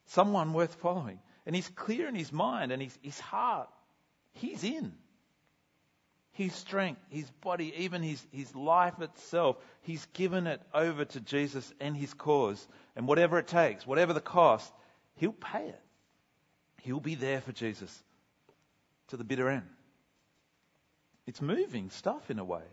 someone 0.07 0.53
worth 0.53 0.75
following. 0.75 1.19
And 1.45 1.55
he's 1.55 1.69
clear 1.69 2.07
in 2.07 2.15
his 2.15 2.31
mind 2.31 2.71
and 2.71 2.81
his, 2.81 2.97
his 3.01 3.19
heart. 3.19 3.69
He's 4.33 4.63
in. 4.63 4.93
His 6.37 6.53
strength, 6.53 7.01
his 7.09 7.27
body, 7.41 7.73
even 7.77 8.03
his, 8.03 8.23
his 8.31 8.53
life 8.55 9.01
itself, 9.01 9.57
he's 9.81 10.05
given 10.13 10.45
it 10.45 10.61
over 10.71 11.03
to 11.03 11.19
Jesus 11.19 11.73
and 11.79 11.97
his 11.97 12.13
cause. 12.13 12.67
And 12.95 13.07
whatever 13.07 13.39
it 13.39 13.47
takes, 13.47 13.87
whatever 13.87 14.13
the 14.13 14.21
cost, 14.21 14.71
he'll 15.15 15.33
pay 15.33 15.69
it. 15.69 15.81
He'll 16.83 16.99
be 16.99 17.15
there 17.15 17.41
for 17.41 17.53
Jesus 17.53 18.03
to 19.07 19.17
the 19.17 19.23
bitter 19.23 19.49
end. 19.49 19.65
It's 21.25 21.41
moving 21.41 21.89
stuff 21.89 22.29
in 22.29 22.37
a 22.37 22.45
way. 22.45 22.69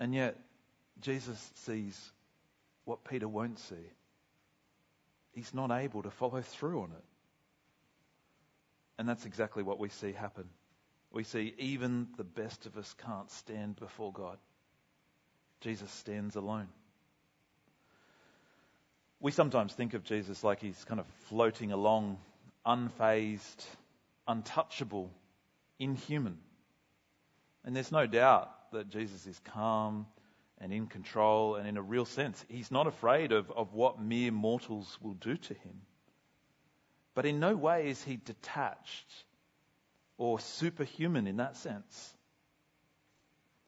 And 0.00 0.14
yet, 0.14 0.38
Jesus 1.02 1.52
sees 1.56 2.10
what 2.86 3.04
Peter 3.04 3.28
won't 3.28 3.58
see. 3.58 3.92
He's 5.32 5.52
not 5.52 5.70
able 5.70 6.04
to 6.04 6.10
follow 6.10 6.40
through 6.40 6.84
on 6.84 6.90
it. 6.92 7.04
And 8.96 9.06
that's 9.06 9.26
exactly 9.26 9.62
what 9.62 9.78
we 9.78 9.90
see 9.90 10.12
happen. 10.12 10.48
We 11.10 11.24
see 11.24 11.54
even 11.58 12.08
the 12.16 12.24
best 12.24 12.66
of 12.66 12.76
us 12.76 12.94
can't 13.04 13.30
stand 13.30 13.76
before 13.76 14.12
God. 14.12 14.38
Jesus 15.60 15.90
stands 15.90 16.36
alone. 16.36 16.68
We 19.20 19.32
sometimes 19.32 19.72
think 19.72 19.94
of 19.94 20.04
Jesus 20.04 20.44
like 20.44 20.60
he's 20.60 20.84
kind 20.84 21.00
of 21.00 21.06
floating 21.28 21.72
along, 21.72 22.18
unfazed, 22.64 23.64
untouchable, 24.28 25.10
inhuman. 25.78 26.38
And 27.64 27.74
there's 27.74 27.90
no 27.90 28.06
doubt 28.06 28.50
that 28.72 28.88
Jesus 28.88 29.26
is 29.26 29.40
calm 29.52 30.06
and 30.60 30.72
in 30.72 30.86
control, 30.86 31.54
and 31.54 31.68
in 31.68 31.76
a 31.76 31.82
real 31.82 32.04
sense, 32.04 32.44
he's 32.48 32.70
not 32.70 32.86
afraid 32.86 33.30
of, 33.30 33.50
of 33.52 33.74
what 33.74 34.00
mere 34.00 34.32
mortals 34.32 34.98
will 35.00 35.14
do 35.14 35.36
to 35.36 35.54
him. 35.54 35.80
But 37.14 37.26
in 37.26 37.38
no 37.38 37.54
way 37.54 37.90
is 37.90 38.02
he 38.02 38.16
detached 38.16 39.06
or 40.18 40.40
superhuman 40.40 41.26
in 41.26 41.36
that 41.36 41.56
sense. 41.56 42.14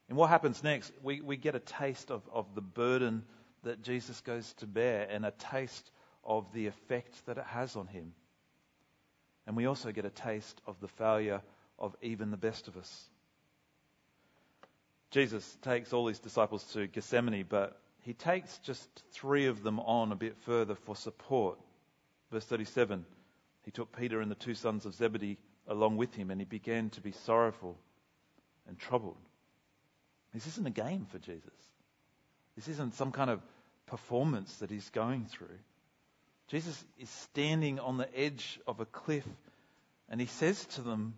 And 0.08 0.18
what 0.18 0.28
happens 0.28 0.62
next? 0.62 0.92
We, 1.02 1.20
we 1.20 1.36
get 1.36 1.54
a 1.54 1.60
taste 1.60 2.10
of, 2.10 2.22
of 2.32 2.54
the 2.56 2.60
burden 2.60 3.22
that 3.62 3.82
Jesus 3.82 4.20
goes 4.20 4.52
to 4.54 4.66
bear 4.66 5.06
and 5.08 5.24
a 5.24 5.30
taste 5.30 5.90
of 6.24 6.52
the 6.52 6.66
effect 6.66 7.14
that 7.26 7.38
it 7.38 7.44
has 7.46 7.76
on 7.76 7.86
him. 7.86 8.12
And 9.46 9.56
we 9.56 9.66
also 9.66 9.92
get 9.92 10.04
a 10.04 10.10
taste 10.10 10.60
of 10.66 10.80
the 10.80 10.88
failure 10.88 11.40
of 11.78 11.96
even 12.02 12.30
the 12.30 12.36
best 12.36 12.68
of 12.68 12.76
us. 12.76 13.08
Jesus 15.10 15.56
takes 15.62 15.92
all 15.92 16.06
his 16.06 16.18
disciples 16.18 16.64
to 16.72 16.86
Gethsemane, 16.86 17.46
but 17.48 17.80
he 18.02 18.12
takes 18.12 18.58
just 18.58 18.88
three 19.12 19.46
of 19.46 19.62
them 19.62 19.78
on 19.80 20.12
a 20.12 20.16
bit 20.16 20.36
further 20.44 20.74
for 20.74 20.96
support. 20.96 21.58
Verse 22.30 22.44
37 22.44 23.04
He 23.64 23.70
took 23.70 23.96
Peter 23.96 24.20
and 24.20 24.30
the 24.30 24.36
two 24.36 24.54
sons 24.54 24.86
of 24.86 24.94
Zebedee 24.94 25.38
along 25.70 25.96
with 25.96 26.14
him, 26.14 26.30
and 26.30 26.40
he 26.40 26.44
began 26.44 26.90
to 26.90 27.00
be 27.00 27.12
sorrowful 27.12 27.78
and 28.68 28.78
troubled. 28.78 29.16
This 30.34 30.46
isn't 30.48 30.66
a 30.66 30.70
game 30.70 31.06
for 31.10 31.18
Jesus. 31.18 31.50
This 32.56 32.68
isn't 32.68 32.94
some 32.96 33.12
kind 33.12 33.30
of 33.30 33.40
performance 33.86 34.54
that 34.56 34.70
he's 34.70 34.90
going 34.90 35.26
through. 35.26 35.58
Jesus 36.48 36.84
is 36.98 37.08
standing 37.08 37.78
on 37.78 37.96
the 37.96 38.18
edge 38.18 38.60
of 38.66 38.80
a 38.80 38.84
cliff, 38.84 39.26
and 40.08 40.20
he 40.20 40.26
says 40.26 40.64
to 40.74 40.82
them 40.82 41.14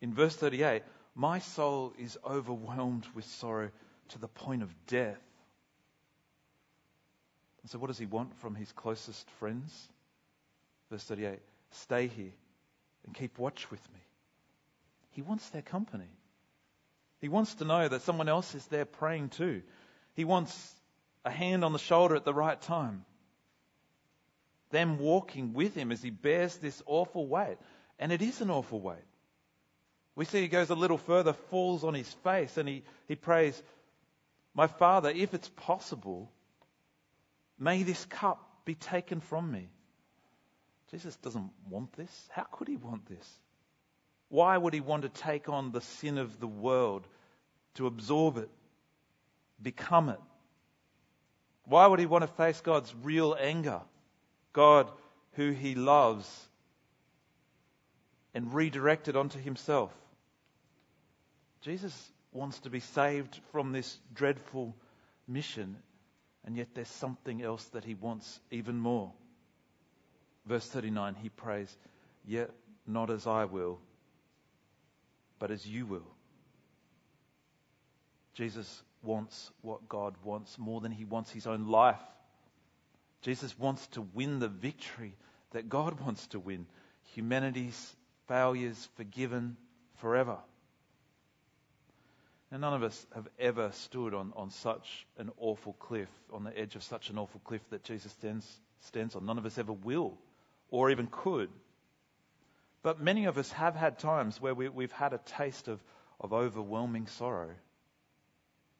in 0.00 0.14
verse 0.14 0.36
38 0.36 0.82
My 1.16 1.40
soul 1.40 1.92
is 1.98 2.16
overwhelmed 2.24 3.06
with 3.14 3.24
sorrow 3.24 3.70
to 4.10 4.18
the 4.18 4.28
point 4.28 4.62
of 4.62 4.72
death. 4.86 5.18
And 7.62 7.70
so, 7.70 7.78
what 7.78 7.88
does 7.88 7.98
he 7.98 8.06
want 8.06 8.36
from 8.38 8.54
his 8.54 8.70
closest 8.72 9.28
friends? 9.40 9.88
Verse 10.90 11.02
38 11.04 11.40
Stay 11.72 12.06
here 12.06 12.32
and 13.04 13.14
keep 13.14 13.38
watch 13.38 13.70
with 13.70 13.82
me. 13.92 14.00
He 15.10 15.22
wants 15.22 15.48
their 15.50 15.62
company. 15.62 16.08
He 17.20 17.28
wants 17.28 17.54
to 17.56 17.64
know 17.64 17.88
that 17.88 18.02
someone 18.02 18.28
else 18.28 18.54
is 18.54 18.66
there 18.66 18.84
praying 18.84 19.30
too. 19.30 19.62
He 20.14 20.24
wants 20.24 20.74
a 21.24 21.30
hand 21.30 21.64
on 21.64 21.72
the 21.72 21.78
shoulder 21.78 22.16
at 22.16 22.24
the 22.24 22.34
right 22.34 22.60
time. 22.60 23.04
Them 24.70 24.98
walking 24.98 25.52
with 25.52 25.74
him 25.74 25.92
as 25.92 26.02
he 26.02 26.10
bears 26.10 26.56
this 26.56 26.82
awful 26.86 27.26
weight. 27.26 27.58
And 27.98 28.12
it 28.12 28.22
is 28.22 28.40
an 28.40 28.50
awful 28.50 28.80
weight. 28.80 28.98
We 30.14 30.24
see 30.24 30.40
he 30.40 30.48
goes 30.48 30.70
a 30.70 30.74
little 30.74 30.98
further, 30.98 31.32
falls 31.32 31.84
on 31.84 31.94
his 31.94 32.12
face, 32.24 32.56
and 32.56 32.68
he, 32.68 32.82
he 33.08 33.16
prays, 33.16 33.60
My 34.54 34.66
Father, 34.66 35.10
if 35.10 35.34
it's 35.34 35.48
possible, 35.48 36.30
may 37.58 37.82
this 37.82 38.04
cup 38.06 38.64
be 38.64 38.74
taken 38.74 39.20
from 39.20 39.50
me. 39.50 39.68
Jesus 40.90 41.16
doesn't 41.16 41.50
want 41.68 41.92
this. 41.92 42.28
How 42.30 42.44
could 42.44 42.68
he 42.68 42.76
want 42.76 43.06
this? 43.06 43.38
Why 44.28 44.56
would 44.56 44.74
he 44.74 44.80
want 44.80 45.02
to 45.02 45.08
take 45.08 45.48
on 45.48 45.72
the 45.72 45.80
sin 45.80 46.18
of 46.18 46.40
the 46.40 46.46
world, 46.46 47.06
to 47.74 47.86
absorb 47.86 48.38
it, 48.38 48.48
become 49.62 50.08
it? 50.08 50.20
Why 51.64 51.86
would 51.86 52.00
he 52.00 52.06
want 52.06 52.22
to 52.22 52.28
face 52.28 52.60
God's 52.60 52.92
real 53.02 53.36
anger? 53.38 53.80
God 54.52 54.90
who 55.32 55.50
he 55.50 55.74
loves 55.74 56.28
and 58.34 58.52
redirect 58.52 59.08
it 59.08 59.16
onto 59.16 59.38
himself. 59.38 59.92
Jesus 61.60 62.12
wants 62.32 62.58
to 62.60 62.70
be 62.70 62.80
saved 62.80 63.38
from 63.52 63.72
this 63.72 63.98
dreadful 64.14 64.74
mission, 65.28 65.76
and 66.44 66.56
yet 66.56 66.68
there's 66.74 66.88
something 66.88 67.42
else 67.42 67.64
that 67.66 67.84
he 67.84 67.94
wants 67.94 68.40
even 68.50 68.78
more. 68.78 69.12
Verse 70.50 70.66
39, 70.66 71.14
he 71.22 71.28
prays, 71.28 71.72
Yet 72.26 72.50
not 72.84 73.08
as 73.08 73.28
I 73.28 73.44
will, 73.44 73.78
but 75.38 75.52
as 75.52 75.64
you 75.64 75.86
will. 75.86 76.10
Jesus 78.34 78.82
wants 79.04 79.52
what 79.62 79.88
God 79.88 80.16
wants 80.24 80.58
more 80.58 80.80
than 80.80 80.90
he 80.90 81.04
wants 81.04 81.30
his 81.30 81.46
own 81.46 81.68
life. 81.68 82.02
Jesus 83.22 83.56
wants 83.60 83.86
to 83.92 84.02
win 84.12 84.40
the 84.40 84.48
victory 84.48 85.14
that 85.52 85.68
God 85.68 86.00
wants 86.04 86.26
to 86.28 86.40
win 86.40 86.66
humanity's 87.14 87.94
failures 88.26 88.88
forgiven 88.96 89.56
forever. 89.98 90.38
And 92.50 92.62
none 92.62 92.74
of 92.74 92.82
us 92.82 93.06
have 93.14 93.28
ever 93.38 93.70
stood 93.70 94.14
on, 94.14 94.32
on 94.34 94.50
such 94.50 95.06
an 95.16 95.30
awful 95.38 95.74
cliff, 95.74 96.08
on 96.32 96.42
the 96.42 96.58
edge 96.58 96.74
of 96.74 96.82
such 96.82 97.08
an 97.08 97.18
awful 97.18 97.40
cliff 97.44 97.62
that 97.70 97.84
Jesus 97.84 98.10
stands, 98.10 98.44
stands 98.80 99.14
on. 99.14 99.24
None 99.24 99.38
of 99.38 99.46
us 99.46 99.56
ever 99.56 99.72
will 99.72 100.18
or 100.70 100.90
even 100.90 101.08
could. 101.10 101.50
But 102.82 103.00
many 103.00 103.26
of 103.26 103.36
us 103.36 103.52
have 103.52 103.74
had 103.76 103.98
times 103.98 104.40
where 104.40 104.54
we, 104.54 104.84
have 104.84 104.92
had 104.92 105.12
a 105.12 105.18
taste 105.18 105.68
of, 105.68 105.80
of 106.20 106.32
overwhelming 106.32 107.06
sorrow 107.06 107.50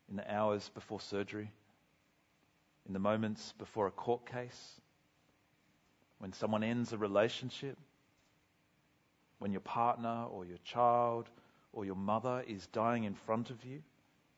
in 0.09 0.17
the 0.17 0.35
hours 0.35 0.71
before 0.75 1.01
surgery, 1.01 1.51
in 2.87 2.93
the 2.93 2.99
moments 2.99 3.53
before 3.59 3.87
a 3.87 3.91
court 3.91 4.27
case, 4.27 4.81
when 6.19 6.33
someone 6.33 6.63
ends 6.63 6.93
a 6.93 6.99
relationship, 6.99 7.77
when 9.39 9.53
your 9.53 9.61
partner 9.61 10.27
or 10.31 10.45
your 10.45 10.59
child 10.65 11.29
or 11.73 11.85
your 11.85 11.97
mother 11.97 12.45
is 12.47 12.67
dying 12.69 13.05
in 13.05 13.15
front 13.15 13.51
of 13.51 13.65
you. 13.65 13.83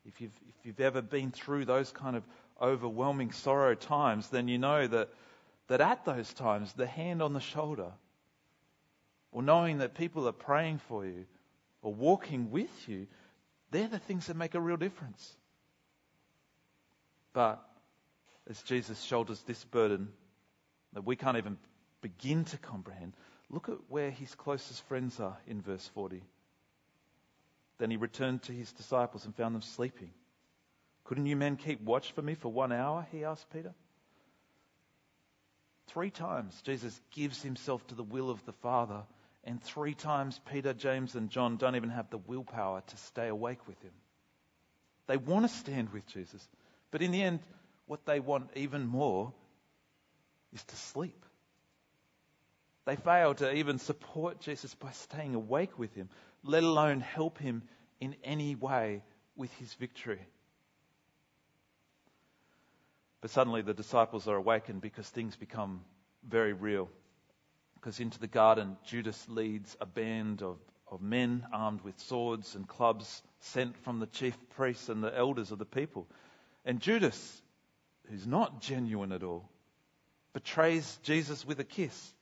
If 0.05 0.21
you've, 0.21 0.37
if 0.47 0.65
you've 0.65 0.79
ever 0.81 1.01
been 1.01 1.31
through 1.31 1.65
those 1.65 1.91
kind 1.91 2.15
of 2.15 2.23
overwhelming 2.61 3.31
sorrow 3.31 3.75
times, 3.75 4.29
then 4.29 4.47
you 4.47 4.57
know 4.57 4.87
that 4.87 5.09
that 5.73 5.81
at 5.81 6.05
those 6.05 6.31
times, 6.35 6.71
the 6.73 6.85
hand 6.85 7.19
on 7.19 7.33
the 7.33 7.39
shoulder, 7.39 7.93
or 9.31 9.41
knowing 9.41 9.79
that 9.79 9.95
people 9.95 10.27
are 10.27 10.31
praying 10.31 10.77
for 10.77 11.03
you, 11.03 11.25
or 11.81 11.91
walking 11.91 12.51
with 12.51 12.69
you, 12.87 13.07
They're 13.71 13.87
the 13.87 13.97
things 13.97 14.27
that 14.27 14.37
make 14.37 14.53
a 14.53 14.61
real 14.61 14.77
difference. 14.77 15.35
But 17.33 17.59
as 18.47 18.61
Jesus 18.61 19.01
shoulders 19.01 19.41
this 19.47 19.63
burden 19.63 20.09
that 20.93 21.03
we 21.03 21.15
can't 21.15 21.37
even 21.37 21.57
begin 21.99 22.45
to 22.45 22.57
comprehend, 22.59 23.13
look 23.49 23.69
at 23.69 23.77
where 23.89 24.11
his 24.11 24.35
closest 24.35 24.87
friends 24.87 25.19
are 25.19 25.39
in 25.47 25.59
verse 25.59 25.89
40. 25.95 26.21
Then 27.79 27.89
he 27.89 27.97
returned 27.97 28.43
to 28.43 28.51
his 28.51 28.71
disciples 28.73 29.25
and 29.25 29.35
found 29.35 29.55
them 29.55 29.63
sleeping. 29.63 30.11
Couldn't 31.03 31.25
you 31.25 31.35
men 31.35 31.55
keep 31.55 31.81
watch 31.81 32.11
for 32.11 32.21
me 32.21 32.35
for 32.35 32.49
one 32.49 32.71
hour? 32.71 33.07
He 33.11 33.23
asked 33.23 33.49
Peter. 33.51 33.73
Three 35.87 36.09
times 36.09 36.59
Jesus 36.63 36.99
gives 37.11 37.41
himself 37.41 37.85
to 37.87 37.95
the 37.95 38.03
will 38.03 38.29
of 38.29 38.43
the 38.45 38.53
Father, 38.53 39.03
and 39.43 39.61
three 39.61 39.93
times 39.93 40.39
Peter, 40.51 40.73
James, 40.73 41.15
and 41.15 41.29
John 41.29 41.57
don't 41.57 41.75
even 41.75 41.89
have 41.89 42.09
the 42.09 42.17
willpower 42.17 42.81
to 42.87 42.97
stay 42.97 43.27
awake 43.27 43.67
with 43.67 43.81
him. 43.81 43.91
They 45.07 45.17
want 45.17 45.45
to 45.45 45.53
stand 45.53 45.91
with 45.91 46.05
Jesus, 46.07 46.47
but 46.91 47.01
in 47.01 47.11
the 47.11 47.21
end, 47.21 47.39
what 47.85 48.05
they 48.05 48.19
want 48.19 48.49
even 48.55 48.87
more 48.87 49.33
is 50.53 50.63
to 50.63 50.75
sleep. 50.75 51.25
They 52.85 52.95
fail 52.95 53.33
to 53.35 53.53
even 53.53 53.79
support 53.79 54.39
Jesus 54.39 54.73
by 54.75 54.91
staying 54.91 55.35
awake 55.35 55.77
with 55.77 55.93
him, 55.93 56.09
let 56.43 56.63
alone 56.63 57.01
help 57.01 57.37
him 57.37 57.63
in 57.99 58.15
any 58.23 58.55
way 58.55 59.03
with 59.35 59.53
his 59.55 59.73
victory. 59.73 60.19
But 63.23 63.31
suddenly 63.31 63.61
the 63.61 63.73
disciples 63.73 64.27
are 64.27 64.35
awakened 64.35 64.81
because 64.81 65.07
things 65.07 65.37
become 65.37 65.79
very 66.27 66.51
real. 66.51 66.89
Because 67.75 68.01
into 68.01 68.19
the 68.19 68.27
garden, 68.27 68.75
Judas 68.85 69.29
leads 69.29 69.77
a 69.79 69.85
band 69.85 70.43
of, 70.43 70.57
of 70.91 71.01
men 71.01 71.47
armed 71.53 71.79
with 71.83 71.97
swords 72.01 72.53
and 72.53 72.67
clubs 72.67 73.23
sent 73.39 73.77
from 73.77 74.01
the 74.01 74.07
chief 74.07 74.35
priests 74.57 74.89
and 74.89 75.01
the 75.01 75.17
elders 75.17 75.53
of 75.53 75.57
the 75.57 75.63
people. 75.63 76.05
And 76.65 76.81
Judas, 76.81 77.41
who's 78.09 78.27
not 78.27 78.59
genuine 78.59 79.13
at 79.13 79.23
all, 79.23 79.49
betrays 80.33 80.99
Jesus 81.03 81.45
with 81.45 81.61
a 81.61 81.63
kiss. 81.63 82.13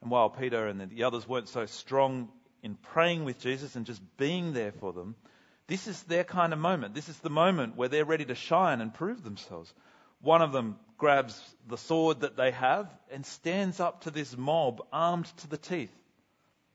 And 0.00 0.12
while 0.12 0.30
Peter 0.30 0.68
and 0.68 0.80
the 0.80 1.02
others 1.02 1.26
weren't 1.26 1.48
so 1.48 1.66
strong 1.66 2.28
in 2.62 2.76
praying 2.76 3.24
with 3.24 3.40
Jesus 3.40 3.74
and 3.74 3.84
just 3.84 4.00
being 4.16 4.52
there 4.52 4.70
for 4.70 4.92
them, 4.92 5.16
this 5.70 5.86
is 5.86 6.02
their 6.02 6.24
kind 6.24 6.52
of 6.52 6.58
moment. 6.58 6.94
This 6.94 7.08
is 7.08 7.16
the 7.18 7.30
moment 7.30 7.76
where 7.76 7.88
they're 7.88 8.04
ready 8.04 8.24
to 8.24 8.34
shine 8.34 8.80
and 8.80 8.92
prove 8.92 9.22
themselves. 9.22 9.72
One 10.20 10.42
of 10.42 10.50
them 10.50 10.80
grabs 10.98 11.40
the 11.68 11.78
sword 11.78 12.20
that 12.22 12.36
they 12.36 12.50
have 12.50 12.90
and 13.12 13.24
stands 13.24 13.78
up 13.78 14.00
to 14.00 14.10
this 14.10 14.36
mob 14.36 14.82
armed 14.92 15.26
to 15.26 15.46
the 15.46 15.56
teeth. 15.56 15.94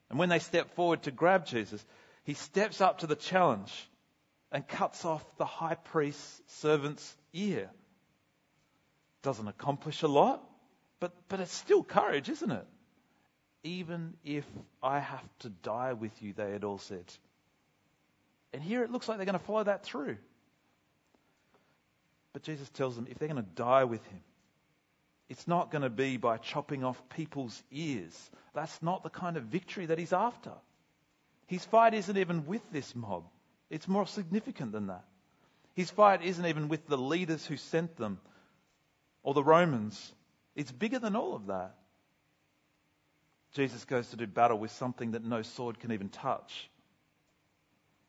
And 0.08 0.18
when 0.18 0.30
they 0.30 0.38
step 0.38 0.74
forward 0.76 1.02
to 1.02 1.10
grab 1.10 1.44
Jesus, 1.44 1.84
he 2.24 2.32
steps 2.32 2.80
up 2.80 3.00
to 3.00 3.06
the 3.06 3.16
challenge 3.16 3.70
and 4.50 4.66
cuts 4.66 5.04
off 5.04 5.22
the 5.36 5.44
high 5.44 5.74
priest's 5.74 6.40
servant's 6.60 7.16
ear. 7.34 7.68
Doesn't 9.20 9.46
accomplish 9.46 10.00
a 10.04 10.08
lot, 10.08 10.42
but, 11.00 11.12
but 11.28 11.40
it's 11.40 11.52
still 11.52 11.84
courage, 11.84 12.30
isn't 12.30 12.50
it? 12.50 12.66
Even 13.62 14.14
if 14.24 14.46
I 14.82 15.00
have 15.00 15.28
to 15.40 15.50
die 15.50 15.92
with 15.92 16.22
you, 16.22 16.32
they 16.32 16.50
had 16.50 16.64
all 16.64 16.78
said. 16.78 17.04
And 18.56 18.64
here 18.64 18.82
it 18.82 18.90
looks 18.90 19.06
like 19.06 19.18
they're 19.18 19.26
going 19.26 19.38
to 19.38 19.44
follow 19.44 19.64
that 19.64 19.84
through. 19.84 20.16
But 22.32 22.42
Jesus 22.42 22.70
tells 22.70 22.96
them 22.96 23.06
if 23.10 23.18
they're 23.18 23.28
going 23.28 23.44
to 23.44 23.50
die 23.54 23.84
with 23.84 24.02
him, 24.06 24.22
it's 25.28 25.46
not 25.46 25.70
going 25.70 25.82
to 25.82 25.90
be 25.90 26.16
by 26.16 26.38
chopping 26.38 26.82
off 26.82 26.98
people's 27.10 27.62
ears. 27.70 28.18
That's 28.54 28.82
not 28.82 29.02
the 29.02 29.10
kind 29.10 29.36
of 29.36 29.42
victory 29.42 29.84
that 29.84 29.98
he's 29.98 30.14
after. 30.14 30.52
His 31.48 31.66
fight 31.66 31.92
isn't 31.92 32.16
even 32.16 32.46
with 32.46 32.62
this 32.72 32.96
mob, 32.96 33.24
it's 33.68 33.88
more 33.88 34.06
significant 34.06 34.72
than 34.72 34.86
that. 34.86 35.04
His 35.74 35.90
fight 35.90 36.22
isn't 36.24 36.46
even 36.46 36.68
with 36.68 36.86
the 36.86 36.96
leaders 36.96 37.44
who 37.44 37.58
sent 37.58 37.98
them 37.98 38.18
or 39.22 39.34
the 39.34 39.44
Romans. 39.44 40.14
It's 40.54 40.72
bigger 40.72 40.98
than 40.98 41.14
all 41.14 41.34
of 41.34 41.48
that. 41.48 41.74
Jesus 43.52 43.84
goes 43.84 44.08
to 44.08 44.16
do 44.16 44.26
battle 44.26 44.58
with 44.58 44.70
something 44.70 45.10
that 45.10 45.22
no 45.22 45.42
sword 45.42 45.78
can 45.78 45.92
even 45.92 46.08
touch. 46.08 46.70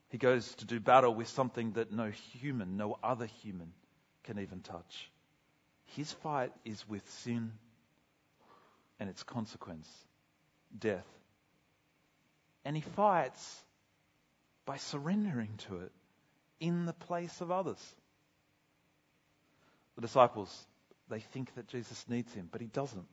He 0.10 0.18
goes 0.18 0.56
to 0.56 0.66
do 0.66 0.80
battle 0.80 1.14
with 1.14 1.28
something 1.28 1.74
that 1.74 1.92
no 1.92 2.10
human, 2.10 2.78
no 2.78 2.98
other 3.04 3.26
human 3.26 3.74
can 4.24 4.40
even 4.40 4.62
touch. 4.62 5.12
His 5.96 6.12
fight 6.12 6.52
is 6.66 6.88
with 6.88 7.08
sin 7.22 7.52
and 9.00 9.10
its 9.10 9.24
consequence, 9.24 9.90
death. 10.78 11.08
And 12.64 12.76
he 12.76 12.82
fights 12.82 13.64
by 14.66 14.78
surrendering 14.78 15.58
to 15.70 15.78
it 15.78 15.92
in 16.60 16.86
the 16.86 16.94
place 16.94 17.42
of 17.42 17.52
others. 17.52 17.80
The 19.96 20.02
disciples, 20.02 20.68
they 21.10 21.20
think 21.20 21.54
that 21.56 21.68
Jesus 21.68 22.06
needs 22.08 22.34
him, 22.34 22.50
but 22.52 22.62
he 22.62 22.68
doesn't. 22.68 23.06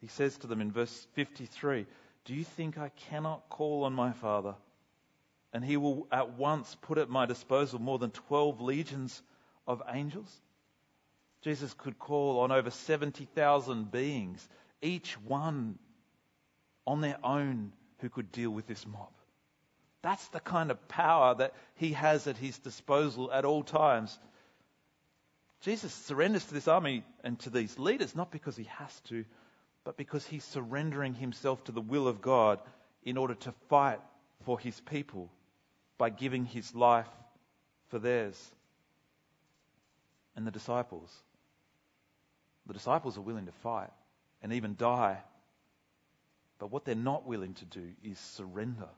He 0.00 0.08
says 0.08 0.36
to 0.38 0.46
them 0.46 0.60
in 0.60 0.70
verse 0.70 1.06
53 1.14 1.86
Do 2.24 2.34
you 2.34 2.44
think 2.44 2.78
I 2.78 2.90
cannot 3.10 3.48
call 3.48 3.84
on 3.84 3.92
my 3.92 4.12
Father? 4.12 4.54
And 5.52 5.64
he 5.64 5.76
will 5.76 6.06
at 6.12 6.34
once 6.34 6.76
put 6.82 6.98
at 6.98 7.08
my 7.08 7.26
disposal 7.26 7.78
more 7.78 7.98
than 7.98 8.10
12 8.10 8.60
legions 8.60 9.22
of 9.66 9.82
angels. 9.90 10.30
Jesus 11.42 11.72
could 11.74 11.98
call 11.98 12.40
on 12.40 12.52
over 12.52 12.70
70,000 12.70 13.90
beings, 13.90 14.46
each 14.82 15.14
one 15.22 15.78
on 16.86 17.00
their 17.00 17.18
own 17.24 17.72
who 18.00 18.08
could 18.08 18.30
deal 18.32 18.50
with 18.50 18.66
this 18.66 18.86
mob. 18.86 19.10
That's 20.02 20.28
the 20.28 20.40
kind 20.40 20.70
of 20.70 20.88
power 20.88 21.34
that 21.34 21.54
he 21.74 21.92
has 21.92 22.26
at 22.26 22.36
his 22.36 22.58
disposal 22.58 23.32
at 23.32 23.44
all 23.44 23.62
times. 23.62 24.18
Jesus 25.60 25.92
surrenders 25.92 26.44
to 26.44 26.54
this 26.54 26.68
army 26.68 27.04
and 27.24 27.38
to 27.40 27.50
these 27.50 27.78
leaders 27.78 28.14
not 28.14 28.30
because 28.30 28.56
he 28.56 28.64
has 28.64 29.00
to, 29.08 29.24
but 29.84 29.96
because 29.96 30.26
he's 30.26 30.44
surrendering 30.44 31.14
himself 31.14 31.64
to 31.64 31.72
the 31.72 31.80
will 31.80 32.06
of 32.06 32.20
God 32.20 32.60
in 33.02 33.16
order 33.16 33.34
to 33.34 33.52
fight 33.68 34.00
for 34.44 34.58
his 34.58 34.78
people 34.80 35.30
by 35.98 36.10
giving 36.10 36.44
his 36.44 36.74
life 36.74 37.08
for 37.88 37.98
theirs. 37.98 38.50
And 40.36 40.46
the 40.46 40.52
disciples. 40.52 41.12
The 42.66 42.72
disciples 42.72 43.18
are 43.18 43.22
willing 43.22 43.46
to 43.46 43.52
fight 43.52 43.90
and 44.40 44.52
even 44.52 44.76
die. 44.76 45.18
But 46.58 46.70
what 46.70 46.84
they're 46.84 46.94
not 46.94 47.26
willing 47.26 47.54
to 47.54 47.64
do 47.64 47.88
is 48.04 48.18
surrender. 48.18 48.88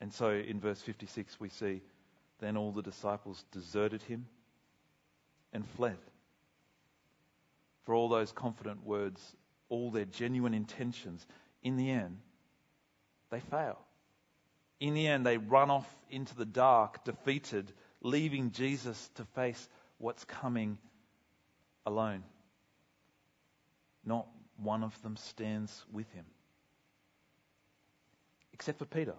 And 0.00 0.12
so 0.12 0.30
in 0.30 0.60
verse 0.60 0.80
56, 0.80 1.38
we 1.38 1.48
see 1.50 1.82
then 2.40 2.56
all 2.56 2.72
the 2.72 2.82
disciples 2.82 3.44
deserted 3.52 4.02
him 4.02 4.26
and 5.52 5.66
fled. 5.76 5.98
For 7.84 7.94
all 7.94 8.08
those 8.08 8.32
confident 8.32 8.84
words, 8.84 9.20
all 9.68 9.90
their 9.90 10.04
genuine 10.04 10.54
intentions, 10.54 11.26
in 11.62 11.76
the 11.76 11.90
end, 11.90 12.18
they 13.30 13.40
fail. 13.40 13.78
In 14.80 14.94
the 14.94 15.06
end, 15.06 15.26
they 15.26 15.38
run 15.38 15.70
off 15.70 15.88
into 16.10 16.34
the 16.36 16.44
dark, 16.44 17.04
defeated, 17.04 17.72
leaving 18.00 18.52
Jesus 18.52 19.10
to 19.16 19.24
face 19.24 19.68
what's 19.98 20.24
coming 20.24 20.78
alone. 21.84 22.22
Not 24.04 24.26
one 24.56 24.84
of 24.84 25.00
them 25.02 25.16
stands 25.16 25.84
with 25.92 26.10
him. 26.12 26.24
Except 28.52 28.78
for 28.78 28.86
Peter. 28.86 29.14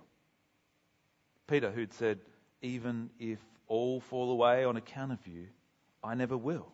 Peter, 1.48 1.72
who'd 1.72 1.94
said, 1.94 2.20
Even 2.62 3.10
if 3.20 3.40
all 3.68 4.00
fall 4.00 4.32
away 4.32 4.64
on 4.64 4.78
account 4.78 5.12
of 5.12 5.28
you, 5.28 5.48
I 6.04 6.16
never 6.16 6.38
will. 6.38 6.68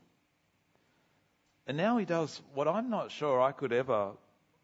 And 1.67 1.77
now 1.77 1.97
he 1.97 2.05
does 2.05 2.41
what 2.53 2.67
I'm 2.67 2.89
not 2.91 3.11
sure 3.11 3.41
I 3.41 3.51
could 3.51 3.73
ever, 3.73 4.11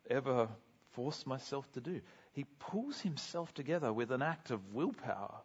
ever 0.09 0.47
force 0.91 1.25
myself 1.25 1.71
to 1.73 1.81
do 1.81 2.01
he 2.33 2.45
pulls 2.59 2.99
himself 3.01 3.53
together 3.53 3.91
with 3.91 4.11
an 4.11 4.21
act 4.21 4.51
of 4.51 4.73
willpower, 4.73 5.35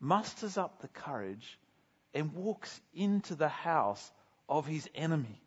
musters 0.00 0.58
up 0.58 0.80
the 0.80 0.88
courage, 0.88 1.58
and 2.12 2.34
walks 2.34 2.80
into 2.92 3.34
the 3.34 3.48
house 3.48 4.10
of 4.48 4.66
his 4.66 4.88
enemy. 4.94 5.40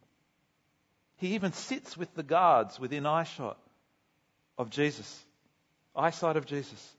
He 1.17 1.35
even 1.35 1.53
sits 1.53 1.97
with 1.97 2.13
the 2.15 2.23
guards 2.23 2.79
within 2.79 3.05
eyeshot 3.05 3.57
of 4.57 4.69
Jesus, 4.69 5.23
eyesight 5.95 6.37
of 6.37 6.45
Jesus. 6.45 6.95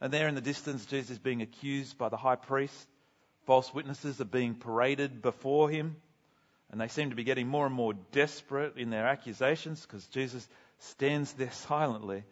And 0.00 0.12
there 0.12 0.26
in 0.26 0.34
the 0.34 0.40
distance, 0.40 0.86
Jesus 0.86 1.10
is 1.10 1.18
being 1.18 1.42
accused 1.42 1.96
by 1.98 2.08
the 2.08 2.16
high 2.16 2.36
priest. 2.36 2.88
False 3.46 3.72
witnesses 3.72 4.20
are 4.20 4.26
being 4.26 4.54
paraded 4.54 5.22
before 5.22 5.68
him. 5.68 5.96
And 6.70 6.80
they 6.80 6.88
seem 6.88 7.10
to 7.10 7.16
be 7.16 7.24
getting 7.24 7.46
more 7.46 7.66
and 7.66 7.74
more 7.74 7.92
desperate 8.12 8.78
in 8.78 8.90
their 8.90 9.06
accusations 9.06 9.82
because 9.82 10.06
Jesus 10.06 10.48
stands 10.82 11.32
there 11.34 11.50
silently. 11.50 12.24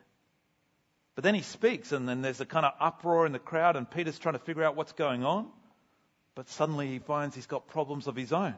But 1.14 1.24
then 1.24 1.34
he 1.34 1.42
speaks, 1.42 1.92
and 1.92 2.08
then 2.08 2.22
there's 2.22 2.40
a 2.40 2.46
kind 2.46 2.64
of 2.64 2.72
uproar 2.80 3.26
in 3.26 3.32
the 3.32 3.38
crowd, 3.38 3.76
and 3.76 3.90
Peter's 3.90 4.18
trying 4.18 4.34
to 4.34 4.38
figure 4.38 4.64
out 4.64 4.76
what's 4.76 4.92
going 4.92 5.24
on. 5.24 5.48
But 6.34 6.48
suddenly 6.48 6.88
he 6.88 6.98
finds 6.98 7.34
he's 7.34 7.46
got 7.46 7.68
problems 7.68 8.06
of 8.06 8.16
his 8.16 8.32
own 8.32 8.54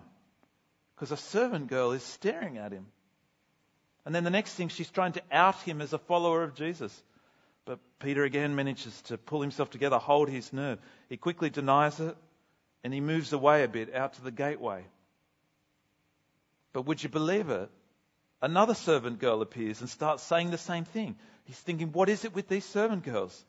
because 0.95 1.11
a 1.11 1.17
servant 1.17 1.69
girl 1.69 1.93
is 1.93 2.03
staring 2.03 2.59
at 2.59 2.71
him. 2.71 2.87
And 4.05 4.15
then 4.15 4.25
the 4.25 4.31
next 4.31 4.55
thing, 4.55 4.69
she's 4.69 4.91
trying 4.91 5.13
to 5.13 5.23
out 5.31 5.57
him 5.63 5.81
as 5.81 5.93
a 5.93 5.99
follower 5.99 6.43
of 6.43 6.55
Jesus. 6.55 7.03
But 7.65 7.79
Peter 7.99 8.25
again 8.25 8.55
manages 8.55 9.01
to 9.03 9.19
pull 9.19 9.41
himself 9.41 9.71
together, 9.71 9.99
hold 9.99 10.29
his 10.29 10.53
nerve. 10.53 10.79
He 11.09 11.17
quickly 11.17 11.51
denies 11.51 11.99
it, 12.01 12.17
and 12.85 12.93
he 12.93 13.01
moves 13.01 13.33
away 13.33 13.63
a 13.63 13.69
bit 13.69 13.95
out 13.95 14.15
to 14.15 14.23
the 14.23 14.31
gateway. 14.31 14.85
But 16.73 16.83
would 16.83 17.03
you 17.03 17.09
believe 17.09 17.51
it? 17.51 17.71
Another 18.43 18.75
servant 18.75 19.21
girl 19.21 19.41
appears 19.41 19.81
and 19.81 19.89
starts 19.89 20.25
saying 20.25 20.51
the 20.51 20.59
same 20.59 20.85
thing. 20.85 21.17
He's 21.45 21.59
thinking, 21.59 21.93
what 21.93 22.09
is 22.09 22.25
it 22.25 22.35
with 22.35 22.49
these 22.49 22.65
servant 22.65 23.05
girls? 23.05 23.45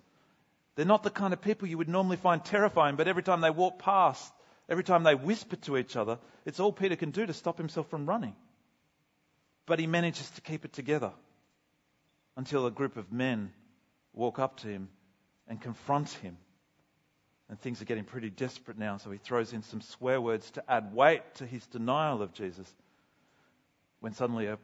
They're 0.76 0.86
not 0.86 1.02
the 1.02 1.10
kind 1.10 1.34
of 1.34 1.42
people 1.42 1.68
you 1.68 1.80
would 1.80 1.90
normally 1.90 2.18
find 2.18 2.46
terrifying, 2.46 2.96
but 2.96 3.08
every 3.08 3.24
time 3.24 3.42
they 3.42 3.50
walk 3.50 3.80
past, 3.80 4.32
every 4.70 4.84
time 4.84 5.04
they 5.04 5.16
whisper 5.16 5.56
to 5.56 5.78
each 5.78 5.96
other, 5.96 6.20
it's 6.46 6.60
all 6.60 6.72
Peter 6.72 6.96
can 6.96 7.10
do 7.10 7.26
to 7.26 7.34
stop 7.34 7.58
himself 7.58 7.90
from 7.90 8.06
running. 8.06 8.36
But 9.66 9.80
he 9.80 9.88
manages 9.88 10.30
to 10.32 10.42
keep 10.42 10.64
it 10.64 10.74
together 10.74 11.12
until 12.38 12.68
a 12.68 12.72
group 12.72 12.96
of 12.96 13.12
men 13.12 13.52
walk 14.14 14.38
up 14.38 14.58
to 14.58 14.68
him 14.68 14.90
and 15.48 15.60
confront 15.60 16.10
him. 16.10 16.38
And 17.50 17.60
things 17.60 17.82
are 17.82 17.86
getting 17.86 18.06
pretty 18.06 18.30
desperate 18.30 18.78
now, 18.78 18.98
so 18.98 19.10
he 19.10 19.18
throws 19.18 19.54
in 19.54 19.64
some 19.64 19.82
swear 19.82 20.22
words 20.22 20.50
to 20.52 20.72
add 20.72 20.94
weight 20.94 21.22
to 21.36 21.48
his 21.48 21.66
denial 21.68 22.22
of 22.22 22.34
Jesus. 22.34 22.72
When 24.00 24.14
suddenly 24.14 24.48
a 24.48 24.58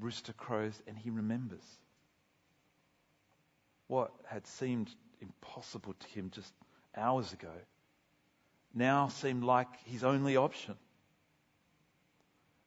rooster 0.00 0.32
crows 0.32 0.80
and 0.86 0.96
he 0.96 1.10
remembers 1.10 1.64
what 3.86 4.12
had 4.26 4.46
seemed 4.46 4.90
impossible 5.20 5.94
to 5.98 6.06
him 6.08 6.30
just 6.30 6.52
hours 6.96 7.32
ago 7.32 7.52
now 8.74 9.08
seemed 9.08 9.44
like 9.44 9.68
his 9.84 10.04
only 10.04 10.36
option. 10.36 10.74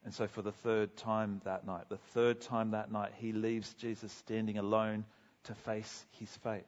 And 0.04 0.13
so, 0.13 0.28
for 0.28 0.41
the 0.41 0.52
third 0.52 0.98
time 0.98 1.41
that 1.46 1.65
night, 1.65 1.86
the 1.89 1.98
third 1.98 2.41
time 2.41 2.72
that 2.72 2.91
night, 2.91 3.12
he 3.17 3.34
leaves 3.34 3.74
Jesus 3.76 4.12
standing 4.12 4.58
alone 4.58 5.06
to 5.44 5.54
face 5.54 6.06
his 6.20 6.30
fate. 6.38 6.65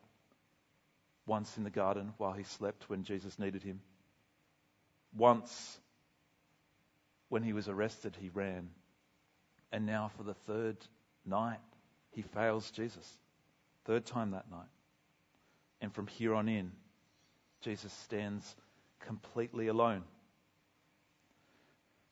Once 1.26 1.58
in 1.58 1.63
the 1.63 1.69
garden 1.69 2.13
while 2.17 2.34
he 2.34 2.43
slept 2.43 2.89
when 2.89 3.04
Jesus 3.04 3.39
needed 3.39 3.63
him. 3.63 3.80
Once 5.15 5.80
when 7.30 7.43
he 7.43 7.54
was 7.54 7.67
arrested, 7.67 8.15
he 8.19 8.30
ran. 8.30 8.69
And 9.73 9.88
now, 9.88 10.12
for 10.15 10.23
the 10.23 10.36
third 10.36 10.77
night, 11.25 11.59
he 12.12 12.21
fails 12.21 12.69
Jesus. 12.71 13.12
Third 13.86 14.05
time 14.05 14.31
that 14.31 14.49
night. 14.49 14.69
And 15.81 15.91
from 15.91 16.05
here 16.05 16.36
on 16.36 16.47
in, 16.47 16.71
Jesus 17.62 17.91
stands 18.05 18.55
completely 18.99 19.67
alone. 19.67 20.03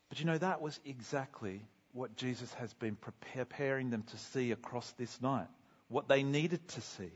But 0.08 0.18
you 0.18 0.26
know, 0.26 0.38
that 0.38 0.60
was 0.60 0.78
exactly 0.84 1.62
what 1.92 2.16
Jesus 2.16 2.52
has 2.54 2.74
been 2.74 2.96
preparing 2.96 3.90
them 3.90 4.02
to 4.02 4.18
see 4.18 4.50
across 4.50 4.90
this 4.98 5.22
night. 5.22 5.48
What 5.88 6.08
they 6.08 6.24
needed 6.24 6.66
to 6.68 6.80
see. 6.80 7.12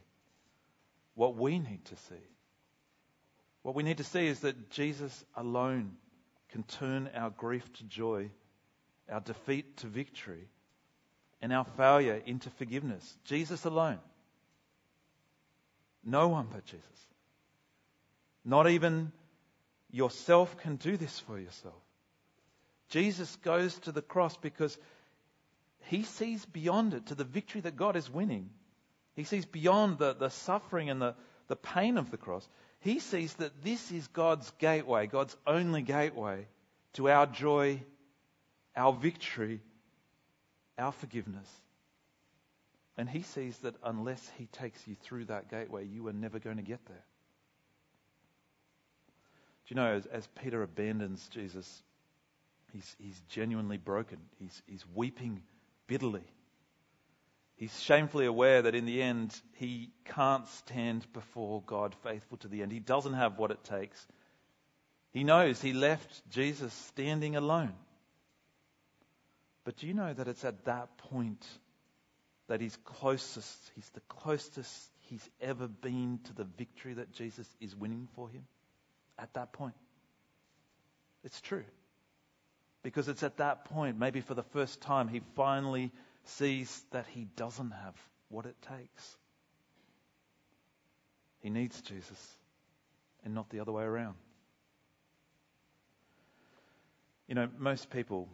What 1.14 1.34
we 1.34 1.58
need 1.58 1.84
to 1.86 1.96
see. 1.96 2.24
What 3.62 3.74
we 3.74 3.82
need 3.82 3.98
to 3.98 4.04
see 4.04 4.28
is 4.28 4.40
that 4.40 4.70
Jesus 4.70 5.24
alone 5.34 5.96
can 6.50 6.62
turn 6.62 7.10
our 7.14 7.30
grief 7.30 7.70
to 7.74 7.84
joy, 7.84 8.30
our 9.10 9.20
defeat 9.20 9.76
to 9.78 9.86
victory, 9.86 10.48
and 11.40 11.52
our 11.52 11.64
failure 11.76 12.20
into 12.26 12.50
forgiveness. 12.50 13.16
Jesus 13.24 13.64
alone. 13.64 13.98
No 16.04 16.28
one 16.28 16.46
but 16.50 16.64
Jesus. 16.64 16.84
Not 18.44 18.68
even 18.70 19.12
yourself 19.90 20.56
can 20.58 20.76
do 20.76 20.96
this 20.96 21.18
for 21.20 21.38
yourself. 21.38 21.74
Jesus 22.88 23.34
goes 23.36 23.74
to 23.80 23.92
the 23.92 24.02
cross 24.02 24.36
because 24.36 24.78
he 25.86 26.02
sees 26.04 26.44
beyond 26.44 26.94
it 26.94 27.06
to 27.06 27.14
the 27.14 27.24
victory 27.24 27.60
that 27.62 27.76
God 27.76 27.96
is 27.96 28.10
winning. 28.10 28.50
He 29.14 29.24
sees 29.24 29.44
beyond 29.44 29.98
the, 29.98 30.14
the 30.14 30.28
suffering 30.28 30.90
and 30.90 31.00
the, 31.00 31.14
the 31.48 31.56
pain 31.56 31.98
of 31.98 32.10
the 32.10 32.16
cross. 32.16 32.46
He 32.80 33.00
sees 33.00 33.34
that 33.34 33.64
this 33.64 33.90
is 33.90 34.06
God's 34.08 34.50
gateway, 34.58 35.06
God's 35.06 35.36
only 35.46 35.82
gateway 35.82 36.46
to 36.94 37.08
our 37.08 37.26
joy, 37.26 37.82
our 38.76 38.92
victory, 38.92 39.60
our 40.78 40.92
forgiveness. 40.92 41.48
And 42.98 43.08
he 43.08 43.22
sees 43.22 43.56
that 43.58 43.74
unless 43.82 44.30
he 44.38 44.46
takes 44.46 44.86
you 44.86 44.96
through 45.02 45.26
that 45.26 45.50
gateway, 45.50 45.86
you 45.86 46.06
are 46.08 46.12
never 46.12 46.38
going 46.38 46.56
to 46.56 46.62
get 46.62 46.84
there. 46.86 47.04
Do 49.66 49.74
you 49.74 49.76
know, 49.76 49.94
as, 49.94 50.06
as 50.06 50.26
Peter 50.42 50.62
abandons 50.62 51.28
Jesus, 51.32 51.82
he's, 52.72 52.96
he's 52.98 53.20
genuinely 53.28 53.78
broken. 53.78 54.18
He's, 54.38 54.62
he's 54.66 54.84
weeping 54.94 55.42
bitterly. 55.86 56.24
He's 57.56 57.80
shamefully 57.80 58.26
aware 58.26 58.62
that 58.62 58.74
in 58.74 58.84
the 58.84 59.02
end, 59.02 59.34
he 59.54 59.90
can't 60.04 60.46
stand 60.48 61.10
before 61.12 61.62
God 61.66 61.94
faithful 62.02 62.36
to 62.38 62.48
the 62.48 62.62
end. 62.62 62.70
He 62.70 62.80
doesn't 62.80 63.14
have 63.14 63.38
what 63.38 63.50
it 63.50 63.64
takes. 63.64 64.06
He 65.12 65.24
knows 65.24 65.60
he 65.60 65.72
left 65.72 66.30
Jesus 66.30 66.72
standing 66.72 67.34
alone. 67.34 67.72
But 69.66 69.76
do 69.76 69.86
you 69.86 69.92
know 69.92 70.14
that 70.14 70.28
it's 70.28 70.46
at 70.46 70.64
that 70.64 70.96
point 70.96 71.46
that 72.48 72.62
he's 72.62 72.78
closest, 72.84 73.70
he's 73.74 73.90
the 73.90 74.00
closest 74.08 74.90
he's 75.10 75.28
ever 75.42 75.68
been 75.68 76.20
to 76.24 76.32
the 76.32 76.44
victory 76.44 76.94
that 76.94 77.12
Jesus 77.12 77.46
is 77.60 77.76
winning 77.76 78.08
for 78.14 78.30
him? 78.30 78.46
at 79.18 79.32
that 79.34 79.52
point. 79.52 79.74
It's 81.24 81.40
true. 81.40 81.64
Because 82.82 83.08
it's 83.08 83.22
at 83.22 83.38
that 83.38 83.64
point, 83.66 83.98
maybe 83.98 84.20
for 84.20 84.34
the 84.34 84.42
first 84.42 84.80
time, 84.80 85.08
he 85.08 85.20
finally 85.34 85.90
sees 86.24 86.84
that 86.92 87.06
he 87.08 87.26
doesn't 87.36 87.70
have 87.70 87.94
what 88.28 88.46
it 88.46 88.56
takes. 88.62 89.16
He 91.40 91.50
needs 91.50 91.80
Jesus 91.80 92.36
and 93.24 93.34
not 93.34 93.50
the 93.50 93.60
other 93.60 93.72
way 93.72 93.84
around. 93.84 94.14
You 97.28 97.34
know, 97.34 97.48
most 97.58 97.90
people 97.90 98.28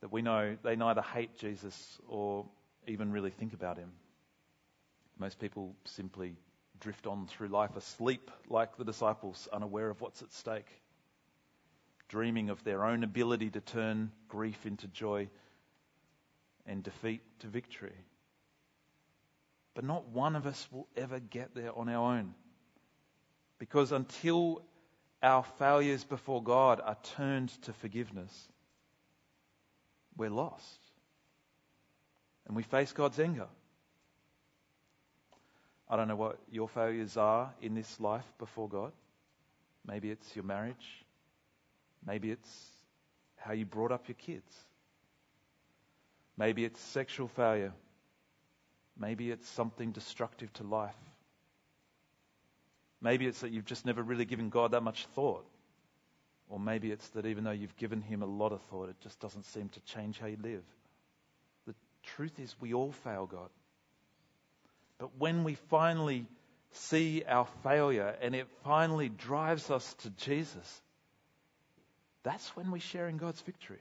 that 0.00 0.12
we 0.12 0.22
know, 0.22 0.56
they 0.62 0.76
neither 0.76 1.02
hate 1.02 1.36
Jesus 1.36 1.98
or 2.08 2.46
even 2.86 3.12
really 3.12 3.30
think 3.30 3.52
about 3.52 3.76
him. 3.76 3.90
Most 5.18 5.38
people 5.38 5.74
simply 5.84 6.36
drift 6.80 7.06
on 7.06 7.26
through 7.26 7.48
life 7.48 7.76
asleep 7.76 8.30
like 8.48 8.76
the 8.76 8.84
disciples, 8.84 9.48
unaware 9.52 9.90
of 9.90 10.00
what's 10.00 10.22
at 10.22 10.32
stake, 10.32 10.70
dreaming 12.08 12.50
of 12.50 12.62
their 12.64 12.84
own 12.84 13.02
ability 13.02 13.50
to 13.50 13.60
turn 13.60 14.12
grief 14.28 14.64
into 14.64 14.86
joy 14.88 15.28
and 16.66 16.82
defeat 16.82 17.22
to 17.40 17.46
victory. 17.48 17.96
But 19.74 19.84
not 19.84 20.08
one 20.08 20.36
of 20.36 20.46
us 20.46 20.68
will 20.70 20.88
ever 20.96 21.18
get 21.18 21.54
there 21.54 21.76
on 21.76 21.88
our 21.88 22.16
own. 22.16 22.34
Because 23.58 23.90
until 23.90 24.62
our 25.22 25.44
failures 25.58 26.04
before 26.04 26.42
God 26.42 26.80
are 26.84 26.96
turned 27.16 27.48
to 27.62 27.72
forgiveness, 27.72 28.48
we're 30.18 30.28
lost. 30.28 30.80
And 32.46 32.54
we 32.56 32.62
face 32.62 32.92
God's 32.92 33.18
anger. 33.18 33.46
I 35.88 35.96
don't 35.96 36.08
know 36.08 36.16
what 36.16 36.38
your 36.50 36.68
failures 36.68 37.16
are 37.16 37.50
in 37.62 37.74
this 37.74 37.98
life 37.98 38.26
before 38.38 38.68
God. 38.68 38.92
Maybe 39.86 40.10
it's 40.10 40.36
your 40.36 40.44
marriage. 40.44 41.04
Maybe 42.06 42.30
it's 42.30 42.66
how 43.36 43.54
you 43.54 43.64
brought 43.64 43.92
up 43.92 44.08
your 44.08 44.16
kids. 44.16 44.52
Maybe 46.36 46.64
it's 46.64 46.80
sexual 46.80 47.28
failure. 47.28 47.72
Maybe 48.98 49.30
it's 49.30 49.48
something 49.48 49.92
destructive 49.92 50.52
to 50.54 50.64
life. 50.64 50.94
Maybe 53.00 53.26
it's 53.26 53.40
that 53.40 53.52
you've 53.52 53.64
just 53.64 53.86
never 53.86 54.02
really 54.02 54.24
given 54.24 54.48
God 54.50 54.72
that 54.72 54.82
much 54.82 55.06
thought. 55.14 55.46
Or 56.48 56.58
maybe 56.58 56.90
it's 56.90 57.08
that 57.10 57.26
even 57.26 57.44
though 57.44 57.50
you've 57.50 57.76
given 57.76 58.00
Him 58.00 58.22
a 58.22 58.26
lot 58.26 58.52
of 58.52 58.62
thought, 58.62 58.88
it 58.88 58.96
just 59.02 59.20
doesn't 59.20 59.46
seem 59.46 59.68
to 59.70 59.80
change 59.80 60.18
how 60.18 60.26
you 60.26 60.38
live. 60.42 60.64
The 61.66 61.74
truth 62.02 62.38
is, 62.38 62.54
we 62.60 62.72
all 62.72 62.92
fail 62.92 63.26
God. 63.26 63.50
But 64.98 65.10
when 65.18 65.44
we 65.44 65.54
finally 65.68 66.26
see 66.72 67.22
our 67.26 67.46
failure 67.62 68.14
and 68.20 68.34
it 68.34 68.48
finally 68.64 69.08
drives 69.08 69.70
us 69.70 69.94
to 70.02 70.10
Jesus, 70.10 70.82
that's 72.22 72.48
when 72.56 72.70
we 72.70 72.80
share 72.80 73.08
in 73.08 73.16
God's 73.16 73.40
victory. 73.42 73.78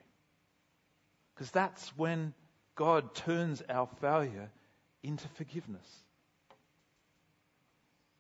Because 1.34 1.52
that's 1.52 1.90
when 1.98 2.34
God 2.76 3.16
turns 3.16 3.64
our 3.70 3.88
failure 4.02 4.50
into 5.04 5.28
forgiveness. 5.30 5.88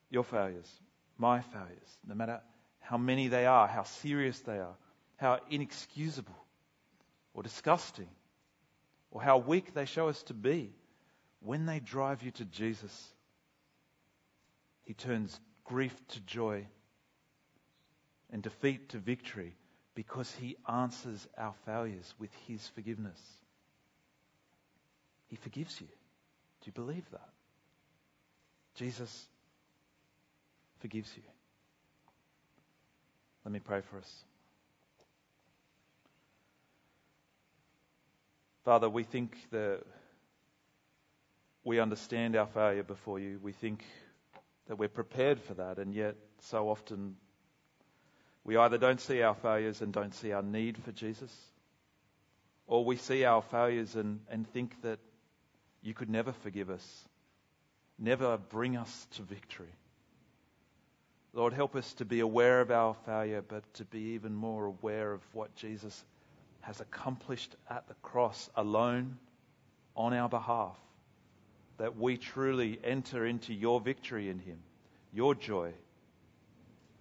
Your 0.09 0.23
failures, 0.23 0.71
my 1.17 1.41
failures, 1.41 1.97
no 2.07 2.15
matter 2.15 2.41
how 2.87 2.97
many 2.97 3.27
they 3.27 3.45
are, 3.45 3.67
how 3.67 3.83
serious 3.83 4.39
they 4.39 4.59
are, 4.59 4.75
how 5.17 5.39
inexcusable 5.49 6.37
or 7.33 7.43
disgusting, 7.43 8.07
or 9.11 9.21
how 9.21 9.39
weak 9.39 9.73
they 9.73 9.83
show 9.83 10.07
us 10.07 10.23
to 10.23 10.33
be, 10.33 10.71
when 11.41 11.65
they 11.65 11.81
drive 11.81 12.23
you 12.23 12.31
to 12.31 12.45
Jesus, 12.45 13.13
He 14.85 14.93
turns 14.93 15.37
grief 15.65 15.93
to 16.09 16.21
joy 16.21 16.65
and 18.31 18.41
defeat 18.41 18.87
to 18.89 18.99
victory 18.99 19.57
because 19.93 20.33
He 20.39 20.55
answers 20.71 21.27
our 21.37 21.55
failures 21.65 22.13
with 22.19 22.31
His 22.47 22.65
forgiveness. 22.69 23.19
He 25.27 25.35
forgives 25.35 25.81
you. 25.81 25.87
Do 25.87 26.67
you 26.67 26.71
believe 26.71 27.05
that? 27.11 27.29
Jesus 28.75 29.25
forgives 30.79 31.11
you. 31.17 31.23
Let 33.47 33.53
me 33.53 33.59
pray 33.61 33.79
for 33.79 33.97
us. 33.97 34.23
Father, 38.65 38.89
we 38.89 39.03
think 39.03 39.37
that 39.51 39.83
we 41.63 41.79
understand 41.79 42.35
our 42.35 42.47
failure 42.47 42.83
before 42.83 43.19
you. 43.19 43.39
We 43.41 43.53
think 43.53 43.85
that 44.67 44.77
we're 44.77 44.89
prepared 44.89 45.39
for 45.39 45.53
that, 45.53 45.77
and 45.77 45.93
yet 45.93 46.15
so 46.41 46.67
often 46.67 47.15
we 48.43 48.57
either 48.57 48.77
don't 48.77 48.99
see 48.99 49.21
our 49.21 49.35
failures 49.35 49.81
and 49.81 49.93
don't 49.93 50.13
see 50.13 50.33
our 50.33 50.43
need 50.43 50.77
for 50.83 50.91
Jesus, 50.91 51.33
or 52.65 52.83
we 52.83 52.97
see 52.97 53.23
our 53.23 53.41
failures 53.41 53.95
and, 53.95 54.19
and 54.29 54.45
think 54.51 54.75
that 54.81 54.99
you 55.81 55.93
could 55.93 56.09
never 56.09 56.33
forgive 56.33 56.69
us, 56.69 56.85
never 57.97 58.37
bring 58.37 58.75
us 58.75 59.07
to 59.11 59.21
victory. 59.21 59.71
Lord, 61.37 61.53
help 61.53 61.75
us 61.75 61.93
to 61.93 62.03
be 62.03 62.21
aware 62.21 62.61
of 62.61 62.71
our 62.71 62.95
failure, 63.05 63.43
but 63.47 63.71
to 63.75 63.85
be 63.85 64.15
even 64.15 64.33
more 64.33 64.65
aware 64.65 65.13
of 65.13 65.21
what 65.33 65.53
Jesus 65.55 66.03
has 66.61 66.81
accomplished 66.81 67.55
at 67.69 67.87
the 67.87 67.93
cross 68.01 68.49
alone 68.55 69.19
on 69.95 70.15
our 70.15 70.27
behalf. 70.27 70.75
That 71.77 71.95
we 71.95 72.17
truly 72.17 72.79
enter 72.83 73.23
into 73.23 73.53
your 73.53 73.79
victory 73.79 74.31
in 74.31 74.39
Him, 74.39 74.57
your 75.13 75.35
joy, 75.35 75.73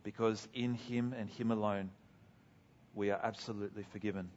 because 0.03 0.46
in 0.53 0.75
Him 0.75 1.14
and 1.18 1.31
Him 1.31 1.51
alone 1.51 1.88
we 2.94 3.11
are 3.11 3.20
absolutely 3.22 3.85
forgiven. 3.90 4.29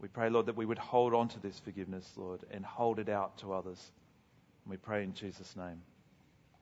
We 0.00 0.08
pray, 0.08 0.30
Lord, 0.30 0.46
that 0.46 0.56
we 0.56 0.64
would 0.64 0.78
hold 0.78 1.12
on 1.12 1.28
to 1.28 1.40
this 1.40 1.58
forgiveness, 1.58 2.10
Lord, 2.16 2.40
and 2.50 2.64
hold 2.64 2.98
it 2.98 3.10
out 3.10 3.36
to 3.40 3.52
others. 3.52 3.92
And 4.64 4.70
we 4.70 4.78
pray 4.78 5.04
in 5.04 5.12
Jesus' 5.12 5.54
name. 5.56 5.82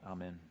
Amen. 0.05 0.50